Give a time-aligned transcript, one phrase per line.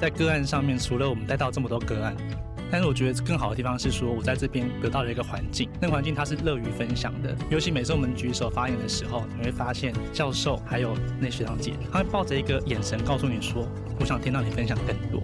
[0.00, 2.16] 在个案上面，除了我们带到这么多个案，
[2.70, 7.34] 但是我觉得更好的地方是说，我在这边得到了一个环境，那个环境它是乐于分享的。
[7.50, 13.66] 尤其每次我们举手发言的时候，你会发现教授还有那学长姐，他会抱着一个眼神告诉你说
[13.98, 15.20] ：“我想听到你分享更多。”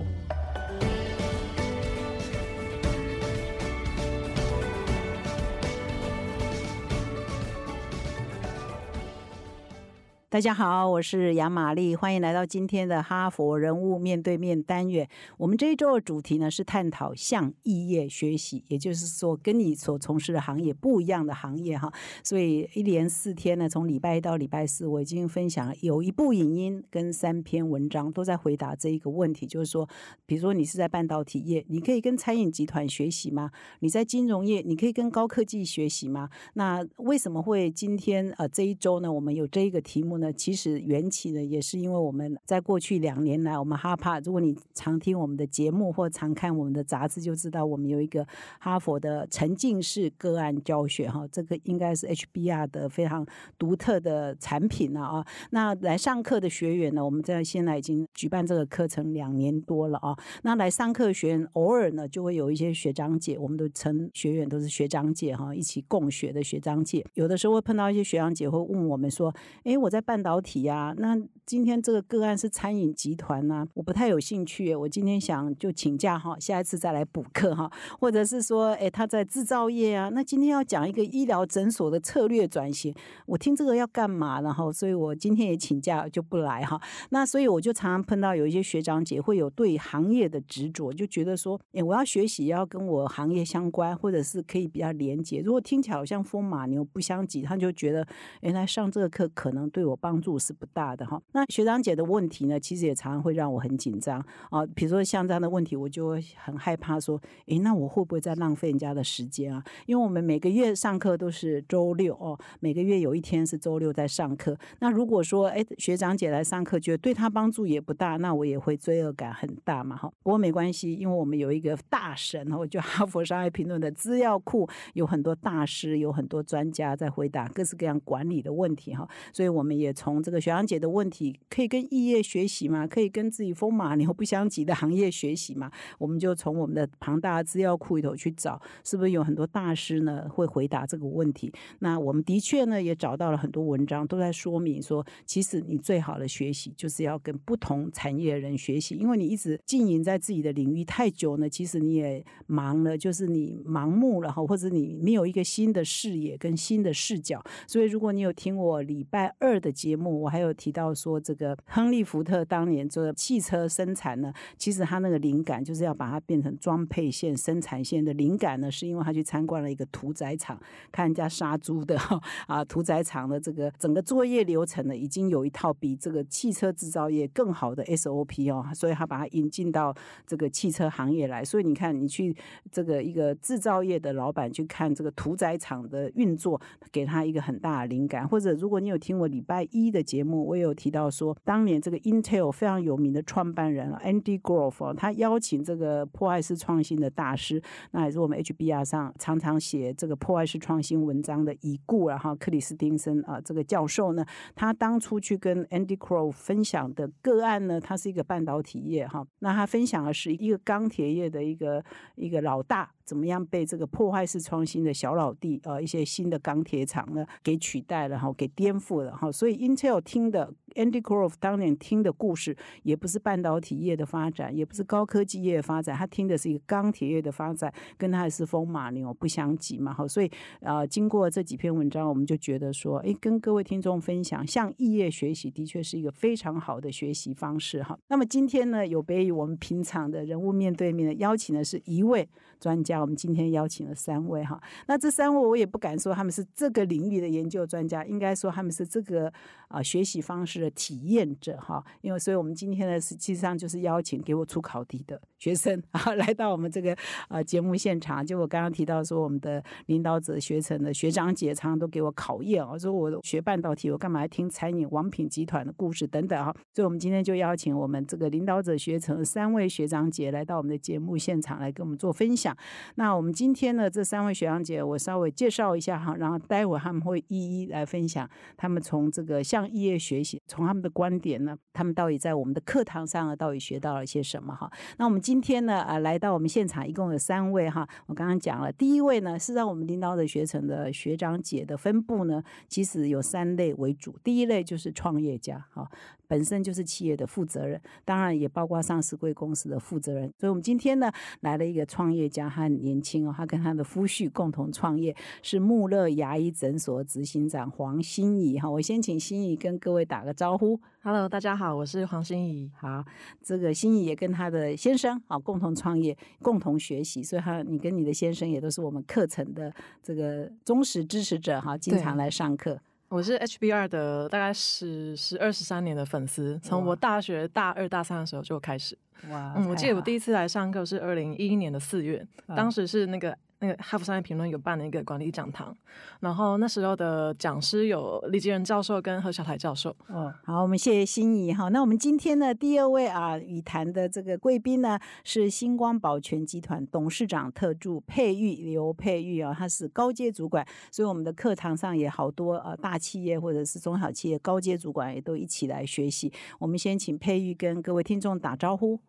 [10.34, 15.08] 大家好，我是杨玛丽，欢迎来到今天的哈佛人物面对面单元。
[15.36, 21.88] 我们这一周的主题呢是探讨向异业学习，也就是说跟你所从事的行业不一样的行业哈。
[22.24, 29.88] 所以一连四天呢，从礼拜一到礼拜四，我已经分享了有一部影音跟三篇文章都在回答这一个问题，就是说，
[30.26, 33.52] 比如说你是在半导体业，你可以跟餐饮集团学习吗？
[33.78, 36.28] 你在金融业，你可以跟高科技学习吗？
[36.54, 39.12] 那为什么会今天呃这一周呢？
[39.12, 40.23] 我们有这一个题目呢？
[40.32, 48.26] 其实缘起呢，也是因为我们在过去两年来，我们哈帕，如果你常听我们的节目或常看我们的杂志，就知道我们有一个
[48.58, 53.24] 哈佛的沉浸式个案教学哈，这个应该是 HBR 的非常
[53.58, 55.26] 独特的产品了啊。
[55.50, 60.16] 那来上课的学员呢，我们在现在已经举办这个课程两年多了啊。
[60.42, 67.04] 那来上课的学员偶尔呢，就会有一些学长姐，我们都称学员都是学长姐哈，一起共学的学长姐。
[67.12, 74.72] 有的时候会碰到一些学长姐会问我们说：“哎，我在办。”半导体啊，那今天这个个案是餐饮集团呐，我不太有兴趣。
[74.72, 82.94] 我今天想就请假哈，下一次再来补课哈，或者是说，哎，他在制造业啊，那今天要讲一个医疗诊所的策略转型，
[83.26, 84.40] 我听这个要干嘛？
[84.40, 86.80] 然后，所以我今天也请假就不来哈。
[87.10, 95.42] 那所以我就常常碰到有一些学长姐会有对行业的执着，就觉得说，哎，我要学习要跟我行业相关，或者是可以比较连接。
[95.44, 98.06] 如果听起来好像风马牛不相及，他就觉得
[98.42, 99.98] 原来上这个课可能对我。
[100.04, 101.18] 帮助是不大的哈。
[101.32, 104.66] 那学长姐的问题呢，其实也常常会让我很紧张啊。
[104.74, 109.64] 比如说像这样的问题，我就很害怕说，诶，那我会不会在浪费人家的时间啊？
[109.86, 114.54] 因为我们每个月上课都是周六哦，每个月有一天是周六在上课。
[114.80, 120.12] 那如果说，诶，学长姐来上课，觉得对他帮助也不大，那我也会罪恶感很大嘛哈。
[120.22, 129.93] 不过没关系，因为我们有一个大神哦，就哈佛商业评论的资料库，有很多大师，有很多专家在回答各式各样管理的问题哈，所以我们也。
[129.94, 132.86] 从这个学长姐的问题，可以跟异业学习吗？
[132.86, 135.70] 可以跟自己风马牛不相及的行业学习吗？
[135.98, 141.52] 我们就从我们的庞大资料库里头去找，是不是有很多大师呢会回答这个问题？
[141.78, 157.42] 那我们的确呢也找到了很多文章，都在说明说，其实你最好的学习就是要跟不同产业的人学习，因为你一直经营在自己的领域太久呢，其实你也忙了，就是你盲目了哈，或者你没有一个新的视野跟新的视角。
[157.66, 159.74] 所以如果你有听我礼拜二的。
[159.84, 170.58] 节目我还有提到说，这个亨利福特当年做汽车生产呢，其实他那个灵感就是要把它变成装配线、生产线的灵感呢，是因为他去参观了一个屠宰场，
[170.90, 171.98] 看人家杀猪的
[172.46, 179.94] 啊，屠宰场的这个整个作业流程呢，已经有一套比这个汽车制造业更好的 SOP 哦，所以他把它引进到
[180.26, 181.44] 这个汽车行业来。
[181.44, 182.34] 所以你看，你去
[182.72, 186.58] 这个一个制造业的老板去看这个屠宰场的运作，
[186.90, 188.26] 给他一个很大的灵感。
[188.26, 189.68] 或者如果你有听我礼拜。
[189.74, 204.24] 一的节目，我有提到说，当年这个 Intel 非常有名的创办人 Andy Grove，他邀请这个破坏式创新的大师，那也是我们 HBR 上常常写这个破坏式创新文章的已故然后，克里斯汀森啊，这个教授呢，
[204.54, 211.84] 他当初去跟 Andy Grove 分享的个案呢，他是一个半导体业哈，那他分享的是一个钢铁业的一个
[212.14, 212.90] 一个老大。
[213.04, 237.98] 怎么样被这个破坏式创新的小老弟呃一些新的钢铁厂呢给取代了哈，给颠覆了哈，所以 Intel 听的 Andy Grove 当年听的故事，也不是半导体业的发展，也不是高科技业的发展，他听的是一个钢铁业的发展，跟他是风马牛不相及嘛哈，所以啊，经过这几篇文章，我们就觉得说，哎，跟各位听众分享，向异业学习的确是一个非常好的学习方式哈。
[238.08, 242.26] 那么今天呢，有别于我们平常的人物面对面的邀请的是一位
[242.58, 242.93] 专家。
[243.00, 249.32] 我们今天邀请了三位哈，那这三位我也不敢说他们是这个领域的研究专家，应该说他们是这个
[249.68, 251.84] 啊学习方式的体验者哈。
[252.00, 255.20] 因为所以我们今天呢，实际上就是邀请给我出考题的。
[255.44, 256.96] 学生 啊，来到我们这个
[257.28, 258.24] 呃节目现场。
[258.24, 266.50] 就我刚刚提到说，我们的领导者学成的学长姐常常都给我考验啊，说我学半导体，我干嘛要听餐饮王品集团的故事等等啊？
[266.72, 272.56] 所以，我们今天就邀请我们这个领导者学成三位学长姐来到我们的节目现场来跟我们做分享。
[272.94, 278.26] 那我们今天呢，这三位学长姐，我稍微介绍一下哈，然后待会他们会一一来分享
[278.56, 284.70] 他们从这个向业学习，从他们的观点呢，他们到底在我们的课堂上啊，到底学到了些什么哈？
[284.96, 295.88] 那我们今天呢，啊，来到我们现场一共有三位哈，我刚刚讲了，第一位呢是让我们领导者学程的学长姐的分布呢，其实有三类为主，第一类就是创业家哈。
[296.26, 300.32] 本身就是企业的负责人，当然也包括上市贵公司的负责人。
[300.38, 308.68] 所以，我们今天呢来了一个创业家，他很年轻哦，他跟他的夫婿共同创业，是穆勒牙医诊所执行长黄心怡哈。
[308.68, 310.80] 我先请心怡跟各位打个招呼。
[311.02, 312.70] Hello，大家好，我是黄心怡。
[312.80, 313.04] 好，
[313.42, 319.72] 这个心怡也跟他的先生好共同创业，共同学习，所以他你跟你的先生也都是我们课程的
[320.02, 322.78] 这个忠实支持者哈，经常来上课。
[323.08, 328.98] 我是 HBR 的大概十十二十三年的粉丝，从我大学大二大三的时候就开始。
[329.30, 333.36] 哇，嗯，我记得我第一次来上课是二零一一年的四月，当时是那个。
[333.64, 335.74] 那个哈佛商业评论有办了一个管理讲堂，
[336.20, 339.94] 然后那时候的讲师有李吉仁教授跟何小台教授。
[340.08, 341.68] 嗯，好，我们谢谢心仪哈。
[341.68, 356.30] 那我们今天呢，第二位啊，语谈的这个贵宾呢，是星光保全集团董事长特助佩玉刘佩玉啊，他是高阶主管，所以我们的课堂上也好多呃大企业或者是中小企业高阶主管也都一起来学习。
[356.58, 359.00] 我们先请佩玉跟各位听众打招呼。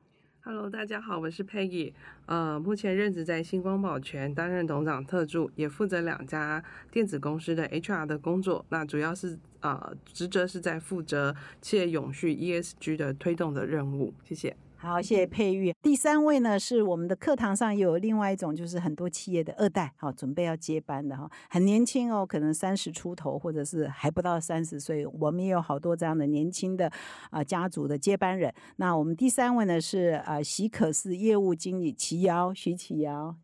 [0.47, 1.91] Hello，大家好，我是 Peggy，
[2.27, 8.63] 呃，目前任职在星光保全，担任董事长特助，也负责两家电子公司的 HR 的工作。
[8.69, 14.13] 那主要是呃职责是在负责企业永续 ESG 的推动的任务。
[14.23, 14.55] 谢谢。
[14.85, 15.73] 好，谢谢佩玉。
[15.81, 25.03] 第三位呢是我们的课堂上有另外一种，就是很多企业的二代，好准备要接班的哈，很年轻哦，可能三十出头，或者是还不到三十岁。
[25.07, 26.91] 我们也有好多这样的年轻的
[27.31, 28.53] 啊家族的接班人。
[28.75, 33.35] 那我们第三位呢是呃喜可是业务经理齐瑶，徐齐瑶。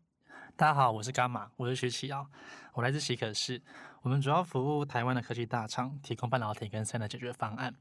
[0.54, 2.24] 大家好，我是伽马，我是徐齐瑶，
[2.74, 3.60] 我来自喜可是。
[4.02, 7.72] 我们主要服务台湾的科技大厂，提供半导体跟三的解决方案。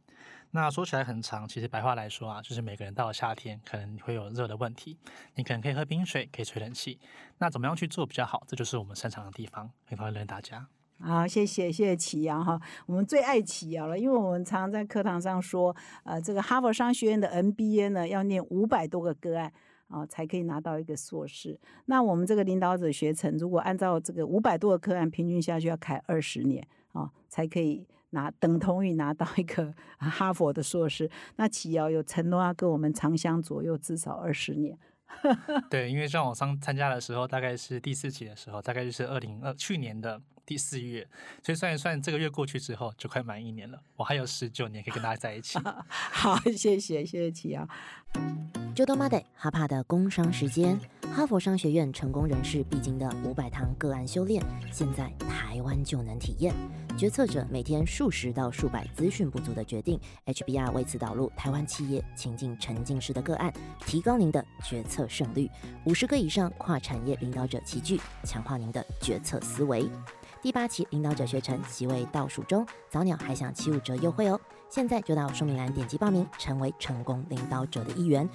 [0.53, 4.97] 那说起来很长，其实白话来说啊，就是每个人到了夏天可能会有热的问题，
[5.35, 6.99] 你可能可以喝冰水，可以吹冷气。
[7.37, 8.43] 那怎么样去做比较好？
[8.45, 10.67] 这就是我们擅长的地方，很欢迎大家。
[10.99, 19.51] 好，谢谢谢谢齐阳哈，我们最爱齐阳了，因为我们常常在课堂上说，呃，这个哈佛商学院的 MBA 呢，要念五百多个个案
[19.87, 21.57] 啊，才可以拿到一个硕士。
[21.85, 27.87] 那我们这个领导者学程，如果按照这个五百多个个案平均下去，要开二十年啊，才可以。
[28.11, 34.77] 拿等同于拿到一个哈佛的硕士，那齐瑶有承诺要跟我们长相左右至少二十年。
[35.69, 41.07] 对，因为像我上参加的时候，大概是第四期的时候，大概就是二零二去年的第四月，
[41.43, 43.81] 所以算一算，这个月过去之后就快满一年了。
[43.95, 45.59] 我还有十九年可以跟大家在一起。
[45.89, 47.67] 好，谢谢谢谢齐瑶。
[48.75, 50.77] 就多妈的哈帕的工商时间，
[51.13, 56.53] 哈佛商学院成功人士必经的五百堂个案修炼，现在台湾就能体验。
[56.97, 63.51] 决策者每天数十到数百资讯不足的决定，HBR 为此导入台湾企业情境沉浸式的个案，
[63.85, 65.49] 提高您的决策胜率。
[65.85, 69.89] 五十个以上跨产业领导者齐聚，强化您的决策思维。
[70.41, 74.39] 第八期领导者学成席位倒数中，早鸟还享七五折优惠哦！
[74.69, 78.27] 现在就到说明栏点击报名，成为成功领导者的一员。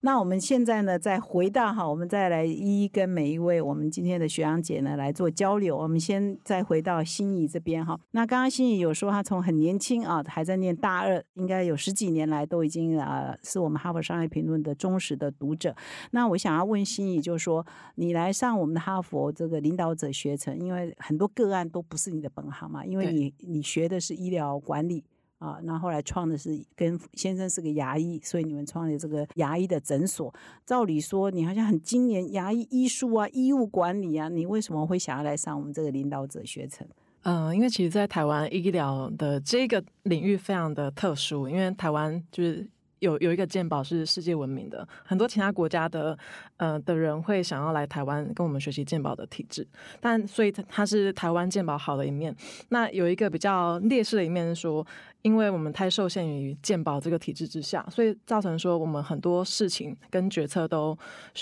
[0.00, 5.76] 那我们现在呢，再回到哈，我们再来一一跟每一位我们今天的学长姐呢来做交流。
[5.76, 7.98] 我们先再回到心仪这边哈。
[8.12, 15.74] 那刚刚心仪有说，她从很年轻啊，还在念大二，应该有十几年来都已经啊，是我们哈佛商业评论的忠实的读者。
[16.12, 25.02] 那我想要问心仪，就是说，你来上我们的哈佛这个领导者学程，因为很多个案都不是你的本行嘛，因为你你学的是医疗管理。
[25.38, 30.32] 啊，那后来创的是跟先生是个牙医，所以你们创立这个牙医的诊所。
[30.66, 36.86] 照理说，你好像很精研牙医医术啊、医务管理啊，你为什么会想要来上我们这个领导者学程？
[37.22, 42.68] 嗯，因为其实，在台湾医疗的这个领域非常的特殊，因为台湾就是。
[43.00, 46.18] 有有一个鉴宝是世界闻名的，很多其他国家的
[46.56, 49.66] 呃的人会想要来台湾跟我们学习鉴宝的体制，
[50.00, 52.34] 但所以它是台湾鉴宝好的一面。
[52.70, 54.86] 那有一个比较劣势的一面是说，
[55.22, 60.96] 因为我们太受限于鉴宝这个体制之下，所以造成说我们很多事情跟决策都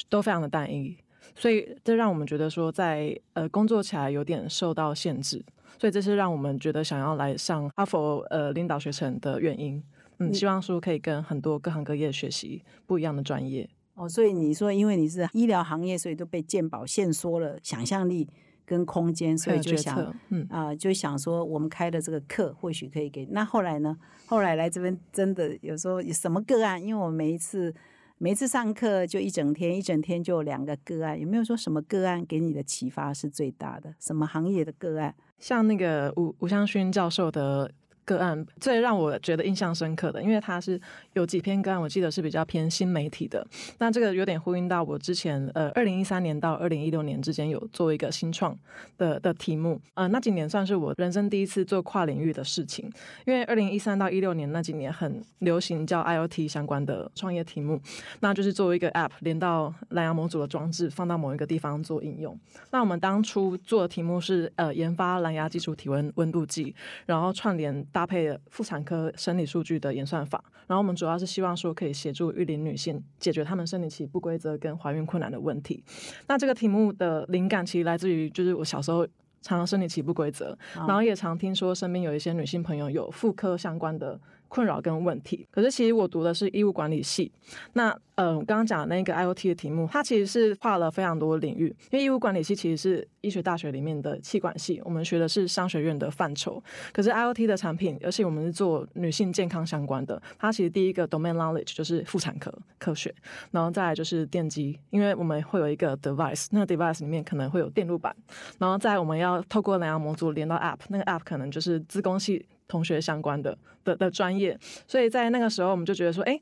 [0.09, 0.97] 都非常的单一，
[1.35, 5.45] 所以这让我们觉得说在呃工作起来有点受到限制，
[5.79, 9.83] 所以这是让我们觉得想要来上哈佛呃领导学程的原因。
[10.19, 13.69] 嗯，希望说可以跟很多各行各业学习不一样的专业。
[13.95, 18.29] 哦，所以你说因为你是医疗行业，所以都被鉴宝限缩了想象力
[18.65, 23.25] 跟空间，所以就想嗯啊，就想说我们开的这个课或许可以给。
[23.31, 23.97] 那后来呢？
[24.27, 26.83] 后来来这边真的有时候什么个案？
[26.83, 27.75] 因为我每一次
[28.19, 31.19] 每一次上课就一整天，一整天就有两个个案。
[31.19, 33.95] 有没有说什么个案给你的启发是最大的？
[33.99, 35.15] 什么行业的个案？
[35.39, 37.71] 像那个吴吴香勋教授的。
[38.07, 40.81] 个案最让我觉得印象深刻的，因为他是
[41.15, 43.45] 有几篇个案，我记得是比较偏新媒体的。
[43.79, 48.57] 那这个有点呼应到我之前呃，二零一三年到二零一六年之间有做一个新创
[48.97, 49.81] 的的题目。
[49.95, 52.89] 呃，那几年算是我人生第一次做跨领域的事情，
[53.27, 57.81] 因为二零一三到一六年那几年很流行叫 IOT 相关的创业题目，
[58.21, 62.39] 那就是作为一个 App 连到蓝牙模组的装置，放到某一个地方做应用。
[62.71, 66.73] 那我们当初做的题目是呃，研发蓝牙基础体温温度计，
[67.05, 67.85] 然后串联。
[67.97, 75.83] 搭配妇产科生理数据的演算法，然后我们主要是希望说可以协助育龄女性解决她们生理期不规则跟怀孕困难的问题。
[76.29, 79.07] 那这个题目的灵感其实来自于，就是我小时候
[79.41, 84.21] 常常生理期不规则，然后也常听说身边有一些女性朋友有妇科相关的。
[84.57, 87.31] 困扰跟问题，可是其实我读的是医务管理系。
[87.75, 91.67] 那呃，刚刚讲的那个 IOT 的题目，它其实是跨了非常多领域。
[91.91, 96.63] 因为医务管理系其实是医学大学里面的气管系，我们学的是商学院的范畴。
[96.91, 103.15] 可是 IOT 的产品，而且我们是做女性健康相关的，它其实第一个 domain knowledge 就是妇产科科学，
[103.51, 108.17] 然后再来就是电机，因为我们会有一个 device，那个 device 里面可能会有电路板，
[108.59, 112.47] 然后再我们要透过蓝牙模组连到 app，那个 app 可能就是自工系。
[112.69, 116.39] 同学相关的的的专业，所以在那个时候我们就觉得说，哎，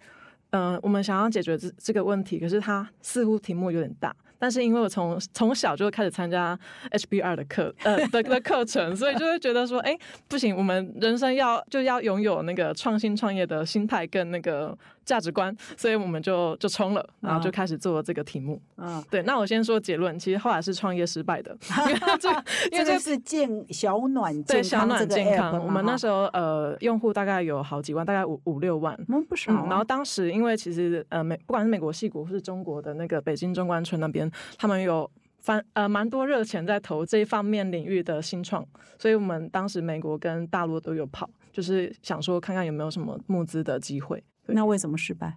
[0.51, 4.15] 嗯，我们想要解决这这个问题，可是它似乎题目有点大。
[4.37, 6.59] 但是因为我从从小就开始参加
[6.91, 9.97] HBR 的课，呃的的课程，所以就会觉得说，哎，
[10.29, 18.61] 不行，我们人生要就要拥有那个创新创业的心态跟那个价值观， 所以我们就就冲了，然后就开始做这个题目。
[18.77, 19.23] 嗯，对。
[19.23, 21.57] 那我先说结论，其实后来是创业失败的，
[21.89, 22.31] 因为这
[22.73, 25.63] 因为这是健小暖对小暖健康。
[25.65, 29.53] 我们那时候呃用户大概有好几万，大概五五六万，嗯不少。
[29.67, 34.31] 然后当时因为其实呃美不管是美国戏谷或是中国的那个北京中关村那边。
[34.57, 38.65] 他们有翻呃蛮多热钱在投这一方面领域的新创，
[38.99, 44.23] 所以我们当时美国跟大陆都有跑，就是想说看看有没有什么募资的机会。
[44.47, 45.37] 那为什么失败？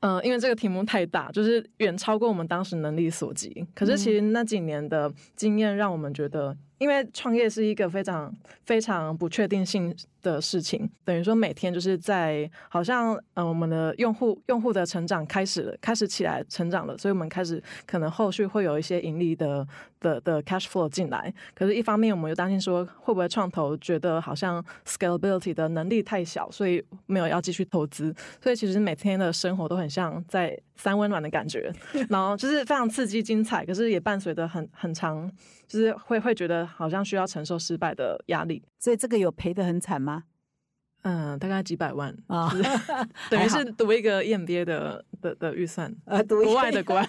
[0.00, 3.66] 嗯，因为这个题目太大，就是远超过我们当时能力所及。
[3.74, 6.56] 可是其实那几年的经验让我们觉得。
[6.80, 8.34] 因为创业是一个非常
[8.64, 19.66] 非常不确定性的事情，等于说每天就是在好像嗯我们的用户用户的成长开始了，开始起来成长了，所以我们开始可能后续会有一些盈利的
[20.00, 21.32] 的的 cash flow 进来。
[21.54, 28.14] 可是，一方面我们又担心说会不会创投觉得好像 scalability 的能力太小，所以没有要继续投资。
[28.42, 31.70] 所以其实每天的生活都很像在三温暖的感觉，
[32.08, 35.30] 然后就是非常刺激精彩，可是也伴随着很很长，
[35.70, 36.66] 就是会会觉得。
[36.66, 40.24] 好像需要承受失败的压力，所以这个有赔的很惨吗？
[41.02, 42.50] 嗯，大概几百万啊，
[43.30, 47.06] 等于是读一个 EMBA 的的的预算，呃，国外的国外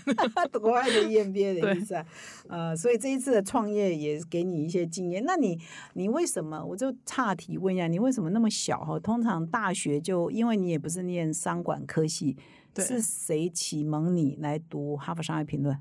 [0.54, 2.06] 国外的 EMBA 的预算，
[2.50, 5.24] 呃，所以这一次的创业也给你一些经验。
[5.26, 5.58] 那你
[5.94, 6.64] 你为什么？
[6.64, 9.00] 我就岔题问一下，你为什么那么小哈？
[9.00, 12.38] 通常大学就因为你也不是念商管科系，
[12.78, 15.78] 是谁启蒙你来读哈佛商业评论？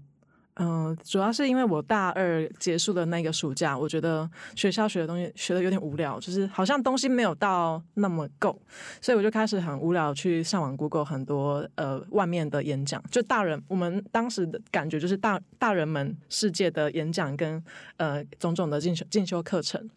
[0.62, 8.60] 嗯，主要是因为我大二结束的那个暑假，我觉得学校学的东西学的有点无聊，就是好像东西没有到那么够，
[9.00, 17.64] 所以我就开始很无聊去上网 Google 很多呃外面的演讲，就大人我们当时的感觉就是大大人们世界的演讲跟
[17.96, 19.88] 呃种种的进修进修课程。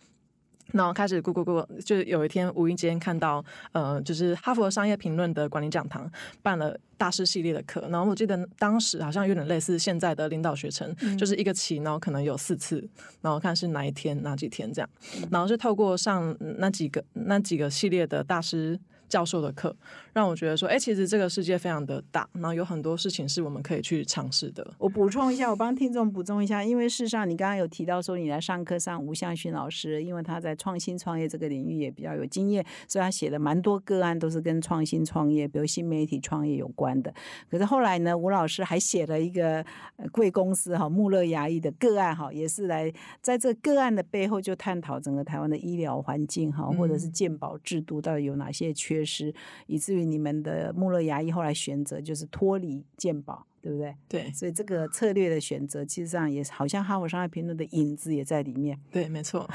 [0.74, 6.12] 然后开始 Google Google，就有一天无意间看到，呃，就是哈佛商业评论的管理讲堂
[6.42, 7.88] 办了大师系列的课。
[7.90, 12.86] 然后我记得当时好像有点类似现在的领导学程，就是一个期，然后可能有四次，
[13.22, 14.90] 然后看是哪一天哪几天这样。
[15.32, 18.78] 然后是透过上那几个那几个系列的大师。
[19.10, 19.76] 教授的课
[20.14, 24.66] 让我觉得说，哎，其实这个世界非常的大，然后有很多事情是我们可以去尝试的。
[24.78, 37.14] 我补充一下，我帮听众补充一下，因为事实上你刚刚有提到说你来上课上吴向勋老师，因为他在创新创业这个领域也比较有经验，所以他写的蛮多个案都是跟创新创业，比如新媒体创业有关的。
[37.52, 39.66] 可是后来呢，吴老师还写了一个
[40.14, 42.90] 贵公司哈穆勒牙医的个案哈，也是来
[43.20, 48.94] 在这个案的背后就探讨整个台湾的医疗环境哈，或者是健保制度到底有哪些缺。
[48.94, 49.34] 缺失，
[49.66, 53.96] 以至于你们的穆勒牙医后来选择就是脱离健保，对不对？
[54.08, 58.80] 对所以这个策略的选择，其实上也好像哈佛商业评论的影子也在里面。
[58.92, 59.50] 对，没错。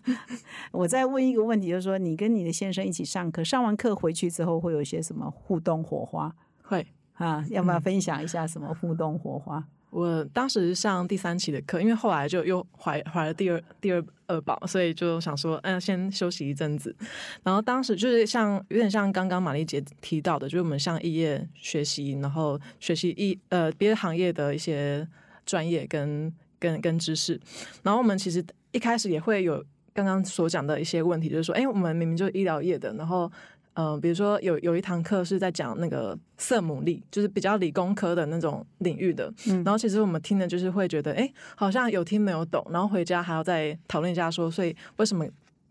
[0.72, 7.44] 我再问一个问题，就是说你跟你的先生一起上课，上完课回去之后会有一些什么互动火花会，啊？
[7.50, 9.66] 要不要嗯分享一下什么互动火花？
[9.90, 16.94] 我当时上第三期的课，因为后来就又怀怀了第二第二二宝，所以就想说，嗯、先休息一阵子。
[17.42, 25.06] 然后当时就是像有点像刚刚玛丽姐提到的，就是我们向医业学习，然后学习医呃别的行业的一些
[25.46, 27.40] 专业跟跟跟知识。
[27.82, 29.64] 然后我们其实一开始也会有
[29.94, 33.30] 刚刚所讲的一些问题，就是说，哎，我们明明就是医疗业的，然后。
[33.80, 39.32] 嗯、比如说有有一堂课是在讲那个色母力，就是比较理工科的那种领域的。
[39.46, 45.24] 嗯然后其实我们听的就是会觉得，哎，好像有听没有懂，然后回家还要再讨论一下说，所以为什么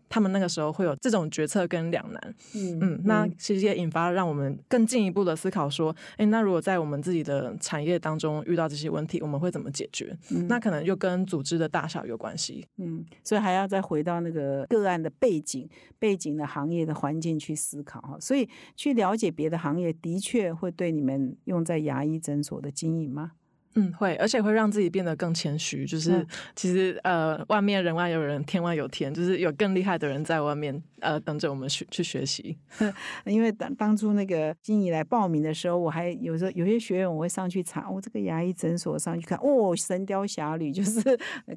[0.08, 2.34] 他们那个时候会有这种决策跟两难？
[2.54, 10.16] 嗯嗯，那其实也引发了让我们更进一步的思考，说，哎，那如果在我们自己的产业当中遇到这些问题，我们会怎么解决？
[10.48, 12.66] 那可能又跟组织的大小有关系。
[12.78, 18.16] 嗯，所以还要再回到那个个案的背景、背景的行业的环境去思考哈。
[18.20, 23.32] 所以去了解别的行业，的确会对你们用在牙医诊所的经营吗？
[23.74, 25.84] 嗯，会，而且会让自己变得更谦虚。
[25.86, 32.58] 就是、嗯其实呃，外面人外有人，天外有天，就是有更厉害的人在外面呃等着我们学去学习。
[33.24, 41.00] 因为当当初那个金怡来报名的时候，我还有时候有些学员我会上去查，我、这个牙医诊所上去看，哦，《神雕侠侣》 就是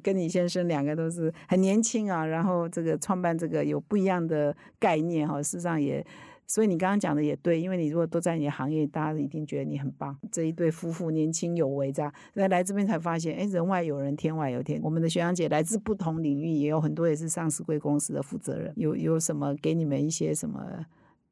[0.02, 6.04] 跟李先生两个都是很年轻啊，然后这个创办这个有不一样的概念哈，事实上也。
[6.46, 10.16] 所以你刚刚讲的也对，因为你如果都在你的行业，大家一定觉得你很棒。
[10.30, 14.80] 这一对夫妇年轻有为，这样那来这边才发现，哎，人外有人，天外有天。
[14.82, 18.72] 我们的学长姐来自不同领域，也有很多也是上市贵公司的负责人。
[18.76, 20.62] 有有什么给你们一些什么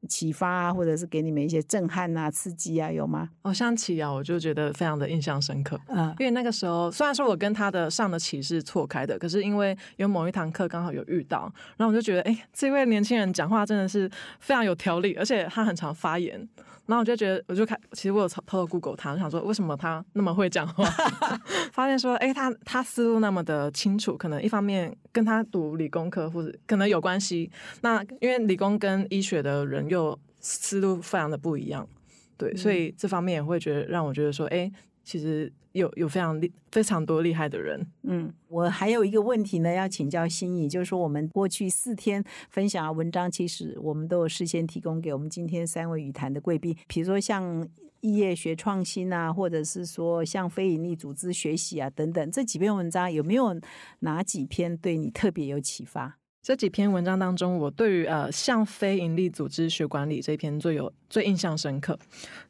[0.08, 3.28] 启发啊，或者是给你们一些震撼啊、刺激啊，有吗？
[3.42, 5.78] 哦，像奇啊，我就觉得非常的印象深刻。
[5.88, 16.48] 嗯因为那个时候，虽然说我跟他的上的期是错开的，可是因为有某一堂课刚好有遇到，然后我就觉得，哎，这位年轻人讲话真的是非常有条理，而且他很常发言。
[16.86, 20.84] 然后我就觉得，我就看，其实我有偷偷 Google 他，我想说为什么他那么会讲话，
[21.72, 27.50] 发现说，哎，他他思路那么的清楚，可能一方面跟他读理工科或者可能有关系。
[27.82, 31.88] 那因为理工跟医学的人又思路非常的不一样，
[32.36, 34.70] 对，所以这方面也会觉得让我觉得说，哎，
[35.04, 47.68] 其实有有非常厉非常多厉害的人，嗯，我还有一个问题呢，要请教心怡，就是说我们过去四天分享的文章，其实我们都有事先提供给我们今天三位语坛的贵宾，比如说像。
[48.02, 53.54] 异业学创新啊，或者是说向非营利组织学习啊，等等，这几篇文章有没有
[53.98, 56.16] 哪几篇对你特别有启发？
[56.42, 61.98] 这几篇文章当中，我对于呃向非营利组织学管理这篇最有最印象深刻。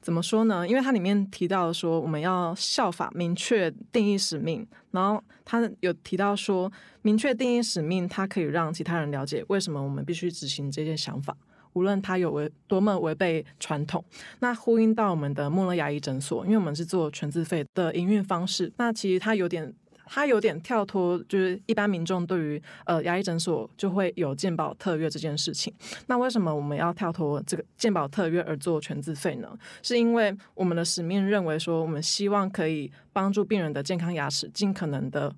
[0.00, 0.66] 怎么说呢？
[0.66, 6.70] 因为它里面提到说我们要效法明确定义使命，然后它有提到说
[7.02, 11.36] 明确定义使命，它可以让其他人了解为什么我们必须执行这件想法。
[11.72, 14.04] 无论它有违多么违背传统，
[14.38, 19.72] 那呼应到我们的莫勒牙医诊所，因为我们是做全自费的营运方式，那其实它有点
[20.12, 25.72] 它有点跳脱，就是一般民众对于呃牙医诊所就会有健保特约这件事情。
[26.08, 29.48] 那为什么我们要跳脱这个健保特约而做全自费呢？
[29.82, 35.32] 是因为我们的使命认为说，我们希望可以帮助病人的健康牙齿尽可能的。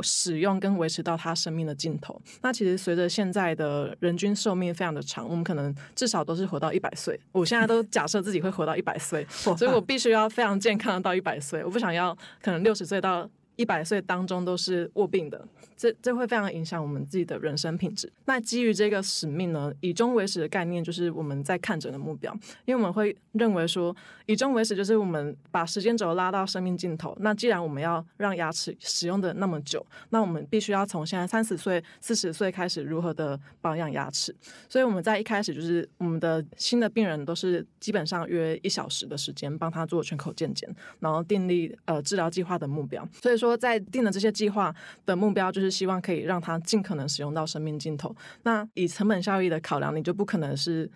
[0.00, 2.20] 使用跟维持到他生命的尽头。
[2.42, 7.18] 那其实随着现在的人均寿命非常的长，我们可能至少都是活到一百岁。
[7.32, 9.24] 我现在都假设自己会活到一百岁，
[9.56, 11.64] 所以我必须要非常健康的到一百岁。
[11.64, 18.10] 我不想要可能六十岁到一百岁当中都是卧病的，这这会非常影响我们自己的人生品质。
[18.24, 22.32] 那基于这个使命呢，以终为始的概念就是我们在看诊的目标，
[22.64, 27.16] 因为我们会认为说，以终为始就是我们把时间轴拉到生命尽头。
[27.20, 34.34] 那既然我们要让牙齿使用的那么久，那我们必须要从现在三十岁、四十岁开始如何的保养牙齿。
[34.68, 40.68] 所以我们在一开始就是我们的新的病人都是基本上约一小时的时间帮他做全口健检，
[41.00, 43.06] 然后订立呃治疗计划的目标。
[43.20, 48.14] 所以说，在定了这些计划的目标，就是希望可以让它尽可能使用到生命尽头。
[48.42, 50.90] 那以成本效益的考量，你就不可能是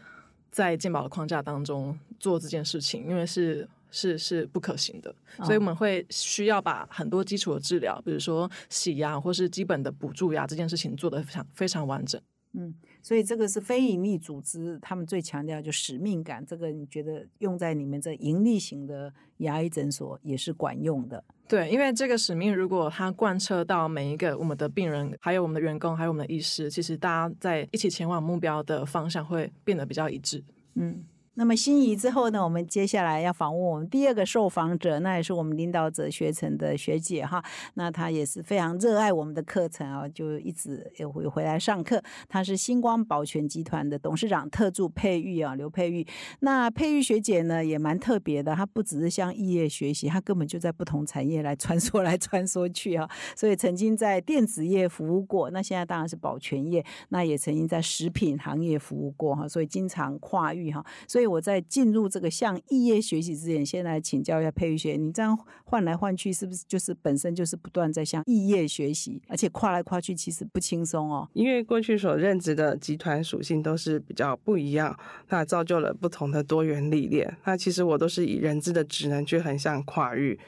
[0.51, 3.69] 在健保的框架当中做这件事情，因为是。
[3.93, 12.21] 是是不可行的，所以我们会需要把很多基础的治疗，比如说洗牙或是基本的补助牙这件事情做得非常非常完整。
[12.53, 16.47] 嗯所以这个是非盈利组织，他们最强调就使命感。
[16.47, 21.25] 这个你觉得用在你们这盈利型的牙医诊所也是管用的？
[21.51, 30.45] 对，因为这个使命如果它贯彻到每一个我们的病人，还有我们的员工，还有我们的医师，其实大家在一起前往目标的方向会变得比较一致。
[30.77, 31.05] 嗯。
[31.41, 37.43] 那么心仪之后呢，我们接下来要访问我们第二个受访者，那也是我们领导者学程的学姐哈。
[37.77, 42.03] 那她也是非常热爱我们的课程啊，就一直也会回来上课。
[42.29, 46.07] 她是星光保全集团的董事长特助佩玉啊，刘佩玉。
[46.41, 53.09] 那佩玉学姐呢，也蛮特别的，她不只是向异业学习，她根本就在不同产业来穿梭 来穿梭去啊。
[53.35, 61.30] 所以曾经在电子业服务过，那现在当然是保全业，那也曾经在食品行业服务过哈，所以经常跨域哈，所以。
[61.31, 71.29] 我在进入这个向异业学习之前，先来请教一下佩玉学，你这样换来换去，是不是就是本身就是不断在向异业学习，而且跨来跨去其实不轻松哦。
[71.33, 77.37] 因为过去所任职的集团属性都是比较不一样，那造就了不同的多元历练。
[77.45, 80.39] 那其实我都是以人资的职能去横向跨域，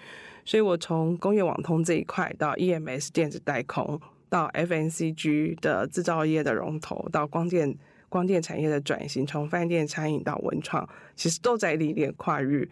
[0.45, 7.79] 所以我从工业网通这一块到 EMS 电子代工，到 FNCG 的制造业的龙头，到光电。
[8.13, 12.69] 光电产业的转型，从饭店、餐饮到文创，其实都在历练跨域。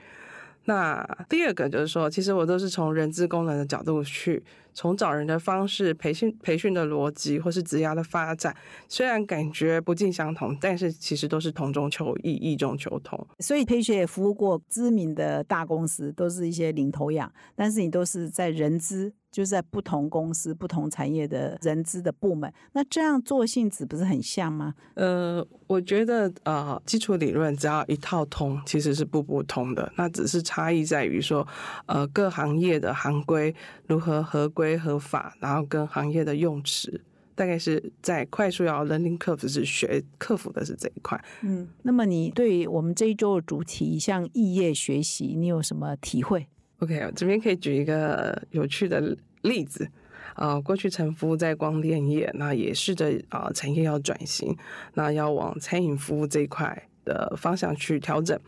[0.66, 4.42] 那第二个就是说，其实我都是从人资功能的角度去，
[4.81, 8.57] 从找人的方式、培训培训的逻辑，或是职涯的发展，
[8.88, 13.27] 虽然感觉不尽相同，但是其实都是同中求异，异中求同。
[13.40, 19.12] 所以培学也服务过知名的大公司，都是一些领头羊，但是你都是在人资。
[19.31, 24.75] 就是在不同公司、不同产业的人资的部门，那这样做性质不是很像吗？
[24.95, 29.93] 呃，我觉得呃，基础理论只要一套通，其实是步步通的。
[29.97, 31.47] 那只是差异在于说，
[31.87, 33.55] 呃，各行业的行规
[33.87, 37.00] 如何合规合法，然后跟行业的用词，
[37.35, 41.22] 大概是在快速要 learning curve 是学克服的是这一块。
[41.42, 46.46] 嗯，那么你对我们这一周的主题，像异业学习，你有什么体会
[46.80, 49.88] ？OK，这边可以举一个有趣的例子
[50.35, 50.61] 啊。
[50.61, 54.56] 过去陈服务在光电业，那也试着啊产业要转型，
[54.94, 58.38] 那要往餐饮服务这一块的方向去调整。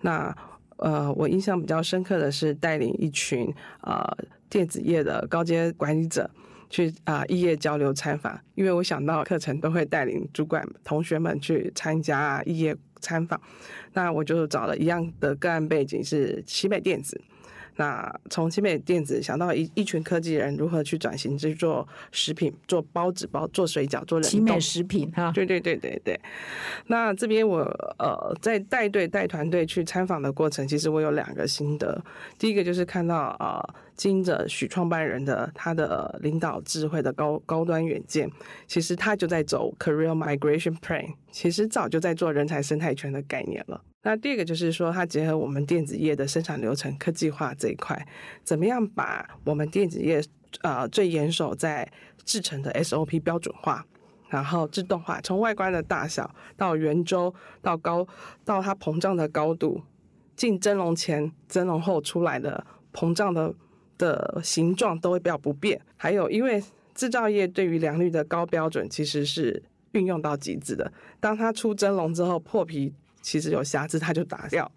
[0.00, 0.36] 那
[0.82, 4.04] 呃，我印象比较深刻的是带领一群啊
[4.50, 6.28] 电子业的高阶管理者
[6.68, 13.40] 去啊异业交流参访，因为我想到课程都会带领主管同学们去参加异业参访，
[13.92, 17.20] 那我就找了一样的个案背景是奇美电子。
[17.82, 24.54] 那从奇美电子想到一一群科技人如何去转型去做食品，做包子包，做水饺，做冷冻。
[24.54, 26.20] 美食品哈，对对对对对。
[26.86, 27.62] 那这边我
[27.98, 32.00] 呃在带队带团队去参访的过程，其实我有两个心得。
[32.38, 33.60] 第一个就是看到啊，
[33.96, 38.30] 经营者许创办人的他的领导智慧的高高端远见，
[38.66, 43.82] 其实他就在走 career migration plan，其实早就在做人才生态圈的概念了。
[44.04, 48.06] 那第二个就是说，它结合我们电子业的生产流程科技化这一块，
[48.42, 50.20] 怎么样把我们电子业
[50.62, 51.88] 啊最严守在
[52.24, 53.86] 制成的 SOP 标准化，
[54.28, 58.04] 然后自动化，从外观的大小到圆周到高
[58.44, 59.82] 到它膨胀的高度，
[60.34, 63.54] 进蒸笼前、蒸笼后出来的膨胀的
[64.02, 65.80] 的形状都会比较不变。
[65.96, 66.62] 还有，因为
[66.94, 69.62] 制造业对于良率的高标准其实是
[69.92, 72.92] 运用到极致的，当它出蒸笼之后破皮。
[73.24, 74.68] 其实有瑕疵，它就打掉。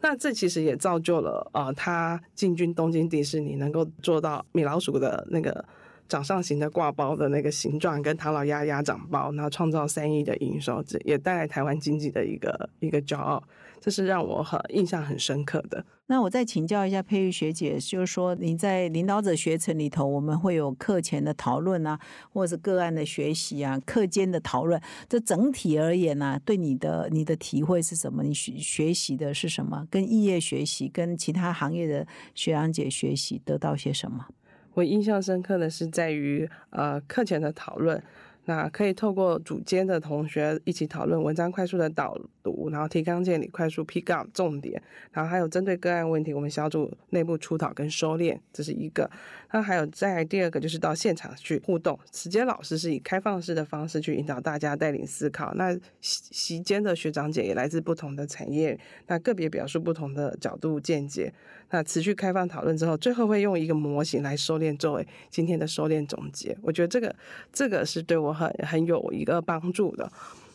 [0.00, 5.64] 那这其实也造就了啊，它进军东京迪士尼，能够做到米老鼠的那个
[6.10, 13.42] 掌上型的挂包的那个形状，跟唐老鸭鸭掌包，然后创造三亿的营收，这也带来台湾经济的一个一个骄傲。
[13.80, 15.82] 这是让我很印象很深刻的。
[16.08, 21.98] 那我再请教一下佩玉学姐，就是说你在领导者学程里头，我们会有课前的讨论啊，
[22.30, 24.78] 或者是个案的学习啊，课间的讨论。
[25.08, 28.22] 这整体而言呢，对你的你的体会是什么？
[28.22, 29.86] 你学学习的是什么？
[29.90, 34.26] 跟异业学习，跟其他行业的学长姐学习，得到些什么？
[34.74, 38.02] 我印象深刻的是在于呃课前的讨论。
[38.50, 44.82] 那可以透过组间的同学一起讨论文章，快速的导读，然后提纲建立，快速 pick up 重点，
[45.12, 49.08] 然后还有针对个案问题，我们小组内部出讨跟收敛，这是一个。
[49.52, 55.54] 那还有再第二个就是到现场去互动，时间老师是以开放式的方式去引导大家带领思考。
[55.54, 61.32] 那席席间的学长姐也来自不同的产业，那个别表述不同的角度见解。
[61.72, 66.56] 那持续开放讨论之后，最后会用一个模型来收敛作为今天的收敛总结。
[66.62, 67.14] 我觉得这个
[67.52, 70.10] 这个是对我很很有一个帮助的。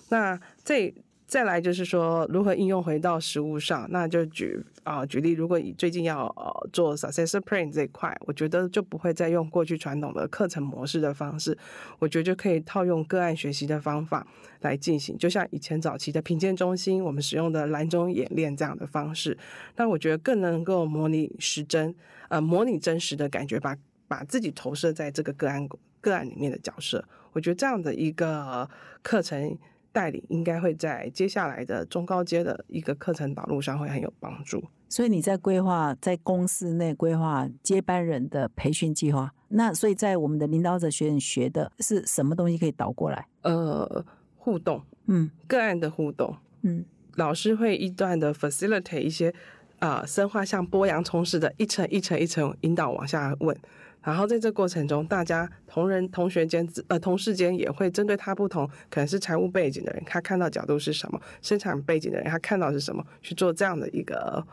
[0.09, 0.93] 那这。
[1.27, 3.87] 再来就是说，如何应用回到实物上？
[3.89, 11.57] 那就举啊举例，如果以最近要呃做 successor plan 这一块，我觉得就不会再用过去传统的课程模式的方式，
[11.97, 14.25] 我觉得就可以套用个案学习的方法
[14.61, 15.17] 来进行。
[15.17, 19.35] 就像以前早期的品鉴中心，我们使用的蓝中演练这样的方式，
[19.77, 21.95] 那我觉得更能够模拟实真，
[22.29, 23.75] 呃，模拟真实的感觉，把
[24.07, 25.67] 把自己投射在这个个案
[26.01, 27.03] 个案里面的角色。
[27.33, 28.69] 我觉得这样的一个
[29.01, 29.57] 课程。
[29.95, 34.61] 带领，应该会在接下来的中高阶的一个课程导入上会很有帮助。
[34.89, 43.25] 所以你在规划在公司内规划接班人的培训计划，那所以在我们的领导者学院学的是什么东西可以导过来？
[43.43, 49.33] 呃，互动，嗯个案的互动，嗯老师会一段的 facilitate 一些
[49.79, 53.57] 啊、呃深化像剥洋葱似的，一层一层一层引导往下问。
[54.05, 64.45] 然后在这过程中，大家同仁、同学间、呃同事间也会针对他不同，可能是财务背景的人，他看到角度是什么；生产背景的人，他看到是什么，去做这样的一个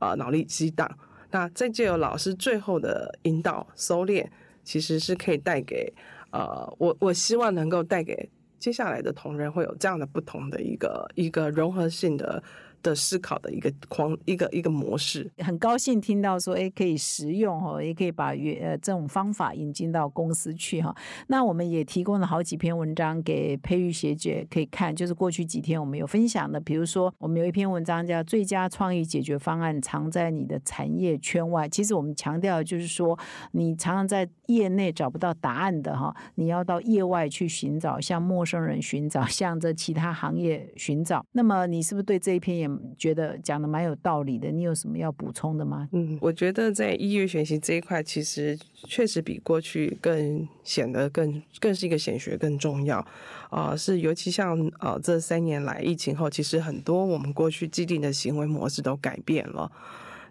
[0.00, 0.86] 呃脑力激荡。
[1.30, 4.26] 那再借由老师最后的引导收敛，
[4.62, 5.90] 其实是可以带给
[6.30, 12.42] 呃我我希望能够带给接下来的同仁会有这样的不同的一个一个融合性的
[12.82, 15.30] 的思考的一个框一个一个模式。
[15.38, 20.94] 很高兴听到说，哎，可以实用哦，也可以把原呃这种方法引进到公司去哈。
[21.28, 31.66] 那我们也提供了好几篇文章给培育学姐可以看，就是过去几天我们有分享的，比如说我们有一篇文章叫《最佳创意解决方案藏在你的产业圈外》。
[31.68, 33.18] 其实我们强调就是说，
[33.52, 41.24] 你常常在业内找不到答案的哈，你要到业外去寻找，向陌生人寻找，向着其他行业寻找。
[41.32, 44.50] 那么你是不是对这一篇也觉得讲的蛮有道理的？
[44.50, 45.88] 你有什么要补充的吗？
[45.92, 53.04] 嗯，我觉得在音乐学习这一块，其实确实比过去更显得更更是一个显学更重要
[53.50, 59.70] 啊、是尤其像呃这三年来疫情后，其实很多我们过去既定的行为模式都改变了。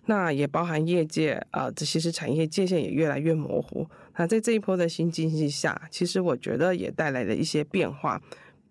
[0.06, 3.86] 那也包含业界啊，这其实产业界限也越来越模糊。
[4.15, 8.19] 那在这一波的新经济下，其实我觉得也带来了一些变化，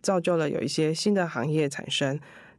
[0.02, 2.18] 造就了有一些新的行业产生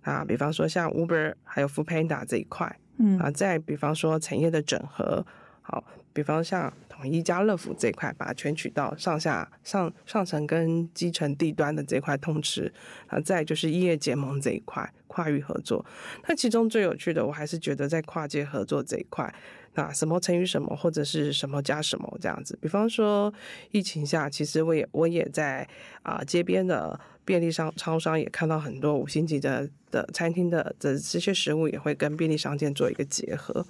[0.09, 2.79] 啊，比方说像 Uber 还有 f o o Panda 这一块。
[3.01, 5.25] 嗯啊，再比方说产业的整合，
[5.61, 12.69] 好，比方像统一家乐福这一块，把全渠道上下上上层跟基层地端的这块通吃，
[13.07, 15.85] 啊，再就是业结盟这一块跨域合作。
[16.27, 19.33] 那其中最有趣的，我还是觉得在跨界合作这一块，
[19.79, 22.57] 那什么乘以什么，或者是什么加什么这样子。
[22.61, 23.33] 比方说
[23.71, 25.65] 疫情下，其实我也我也在
[26.03, 33.65] 啊、街边的便利商超商也看到很多五星级的的餐厅的的这些食物也会跟便利商店做一个结合。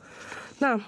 [0.57, 0.79] 那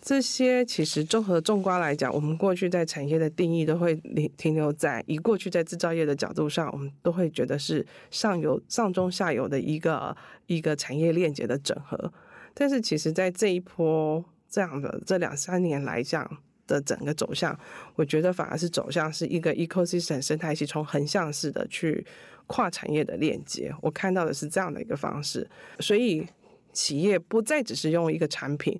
[0.00, 10.16] 这些其实综合种瓜来讲，我们过去在产业的定义都会停停留在以过去在制造业的角度上，我们都会觉得是上游、上中下游的一个
[10.46, 12.12] 一个产业链接的整合。
[12.54, 16.28] 但是其实，在这一波这样的这两三年来讲
[16.66, 17.58] 的整个走向，
[17.94, 22.06] 我觉得反而是走向是一个 ecosystem 生态系从横向式的去
[22.46, 23.74] 跨产业的链接。
[23.82, 25.48] 我看到的是这样的一个方式，
[25.80, 26.26] 所以
[26.72, 28.78] 企业不再只是用一个产品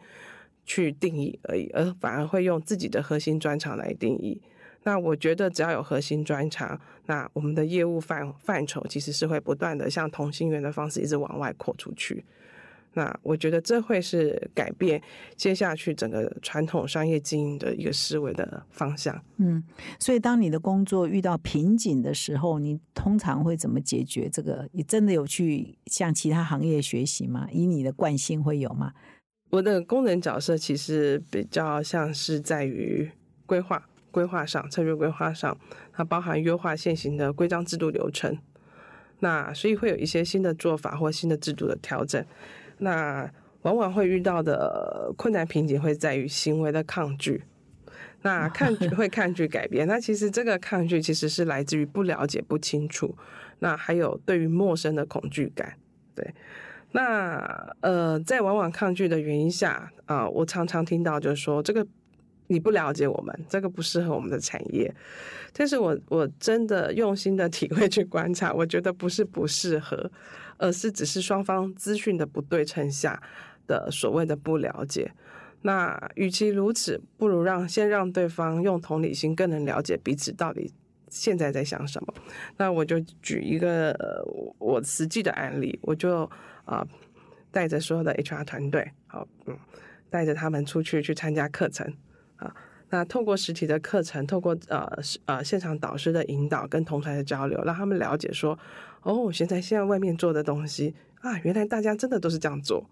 [0.65, 4.41] 去定义而已，而反而会用自己的核心专长来定义。
[4.85, 12.25] 那我觉得只要有核心专长，那我们的业务范范畴其实是会不断的像同心圆的方式一直往外扩出去。
[12.95, 15.01] 那我觉得这会是改变
[15.37, 19.23] 接下去整个传统商业经营的一个思维的方向。
[19.37, 19.63] 嗯，
[20.01, 24.69] 所以当你的工作遇到瓶颈的时候，你通常会怎么解决这个？
[24.73, 27.47] 你真的有去向其他行业学习吗？
[27.53, 28.93] 以你的惯性会有吗？
[29.51, 33.11] 我的功能角色其实比较像是在于
[33.47, 35.57] 规划、规划上、策略规划上，
[35.93, 38.37] 它包含优化现行的规章制度流程。
[39.21, 42.25] 那所以会有一些新的做法或新的制度的调整。
[42.79, 43.31] 那
[43.63, 47.43] 往往会遇到的困难瓶颈会在于行为的抗拒。
[48.23, 53.17] 那抗拒 会抗拒改变，那其实这个抗拒其实是来自于不了解、不清楚，
[53.61, 55.75] 那还有对于陌生的恐惧感。
[56.17, 56.35] 对，
[56.91, 61.87] 那呃，在往往抗拒的原因下啊、我常常听到就是说这个
[62.49, 64.93] 你不了解我们，这个不适合我们的产业。
[65.53, 70.11] 但是我我真的用心的 体会去观察，我觉得不是不适合，
[70.59, 73.23] 而是只是双方资讯的不对称下
[73.67, 75.13] 的所谓的不了解。
[75.63, 80.73] 那与其如此，不如让先让对方用同理心更能了解彼此到底
[81.09, 82.15] 现在在想什么。
[82.59, 84.25] 那我就举一个
[84.59, 86.31] 我实际的案例，我就
[86.65, 86.87] 啊、
[87.51, 89.59] 带着所有的 HR 团队，好嗯，
[90.11, 91.93] 带着他们出去去参加课程
[92.37, 92.55] 啊。
[92.91, 94.87] 那透过实体的课程，透过呃
[95.25, 98.59] 呃现场导师的引导跟同台的交流，让他们了解说，
[99.09, 102.85] 哦，现在现在外面做的东西啊，原来大家真的都是这样做，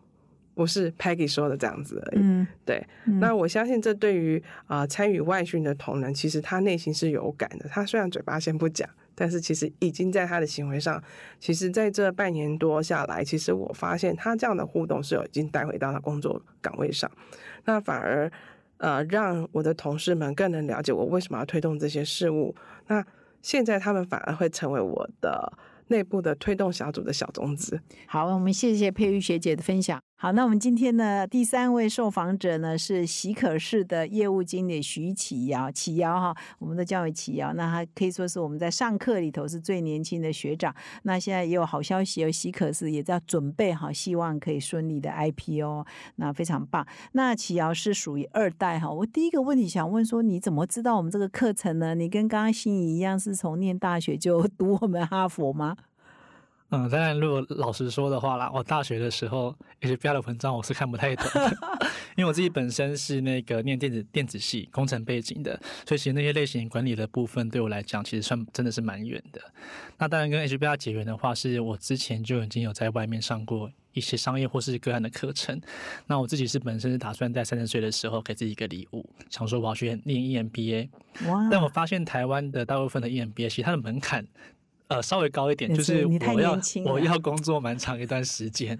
[0.55, 2.23] 不是 Peggy 说的这样子而已。
[2.23, 7.69] 嗯，对，嗯那我相信这对于啊、呃参与外训的同仁，其实他内心是有感的。
[7.69, 11.03] 他虽然嘴巴先不讲，但是其实已经在他的行为上，
[11.39, 17.11] 其实在这半年多下来，其实我发现他这样的互动是有已经带回到他工作岗位上，
[17.67, 18.33] 那反而
[18.79, 22.57] 呃让我的同事们更能了解我为什么要推动这些事物。
[22.87, 23.05] 那
[23.43, 25.53] 现在他们反而会成为我的
[25.89, 27.81] 内部的推动小组的小种子。
[28.07, 30.01] 好，我们谢谢佩玉学姐的分享。
[30.19, 37.53] 好，那我们今天呢，第三位受访者呢是喜可士的业务经理徐启尧，启尧哈，我们都叫为启尧。
[37.53, 40.75] 那他可以说是我们在上课里头是最年轻的学长。
[41.03, 46.87] 那现在也有好消息，有喜可士也在准备好，希望可以顺利的 IPO，那非常棒。
[47.13, 48.91] 那启尧是属于二代哈。
[48.91, 51.95] 我第一个问题想问说，你怎么知道我们这个课程呢？
[51.95, 55.77] 你跟刚刚心仪一样，是从念大学就 读我们哈佛吗？
[56.71, 61.57] 嗯，当然，如果老实说的话啦，我大学的时候，HBR 的文章我是看不太懂的，
[62.17, 69.41] 因为我自己本身是那个念电子电子系工程背景的，所以其实那些类型管理的部分对我来讲，其实算真的是蛮远的。
[69.97, 75.61] 那当然跟 HBR 结缘的话，是我之前就已经有在外面上过一些商业或是个案的课程。
[76.09, 80.89] 那我自己是本身是打算在三十岁的时候给自己一个礼物，想说我要去念 EMBA。
[81.29, 81.49] 哇！
[81.49, 84.27] 但我发现台湾的大部分的 EMBA 其实它的门槛。
[84.89, 88.79] 呃，稍微高一点，就是我要我要工作蛮长一段时间。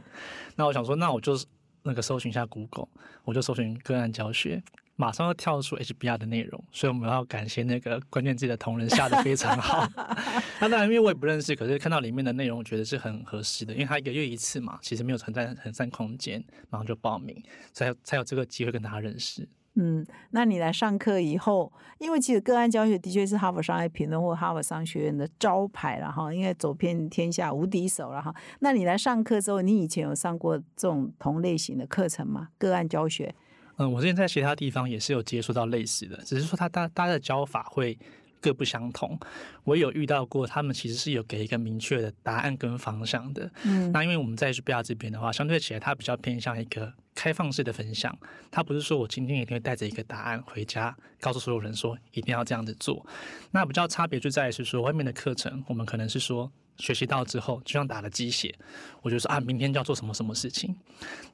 [0.55, 1.37] 那我想说，那我就
[1.83, 2.89] 那个搜寻一下 Google，
[3.25, 4.63] 我就搜寻个案教学，
[4.95, 6.63] 马上要跳出 HBR 的内容。
[6.71, 9.85] 所以我们要感谢那个关键字的同仁下的非常好。
[10.61, 13.73] 那当然，因为我也不认识，可是看到里面的内容，我觉得是很合适的。
[13.75, 17.37] 因为他一个月一次嘛，其实没有存在很占空间，然后就报名，
[17.73, 19.49] 才才有这个机会跟大家认识。
[19.77, 28.35] 嗯，那你来上课以后，因为其实个案教学的确是哈佛商业评论或哈佛商学院的招牌了哈，因为走遍天下无敌手了哈。
[28.61, 32.49] 那你来上课之后，你以前有上过这种同类型的课程吗？
[32.59, 33.35] 个案教学？
[33.77, 37.99] 嗯，我之前在其他地方也是有接触到类似的，只是说他大大家的教法会。
[38.39, 39.19] 各不相同，
[39.65, 43.51] 我有遇到过，他们其实是有给一个明确的答案跟方向的。
[43.65, 48.17] 嗯，那因为我们在 HBR 这边的话，相对起来它比较偏向一个开放式的分享，
[48.51, 53.05] 它不是说我今天一定会带着一个答案回家，告诉所有人说一定要这样子做。
[53.51, 58.55] 那比较差别就在于是说，外面的课程我们可能是说学习到之后，就像打了鸡血，
[59.03, 60.77] 我就说啊，明天就要做什么什么事情。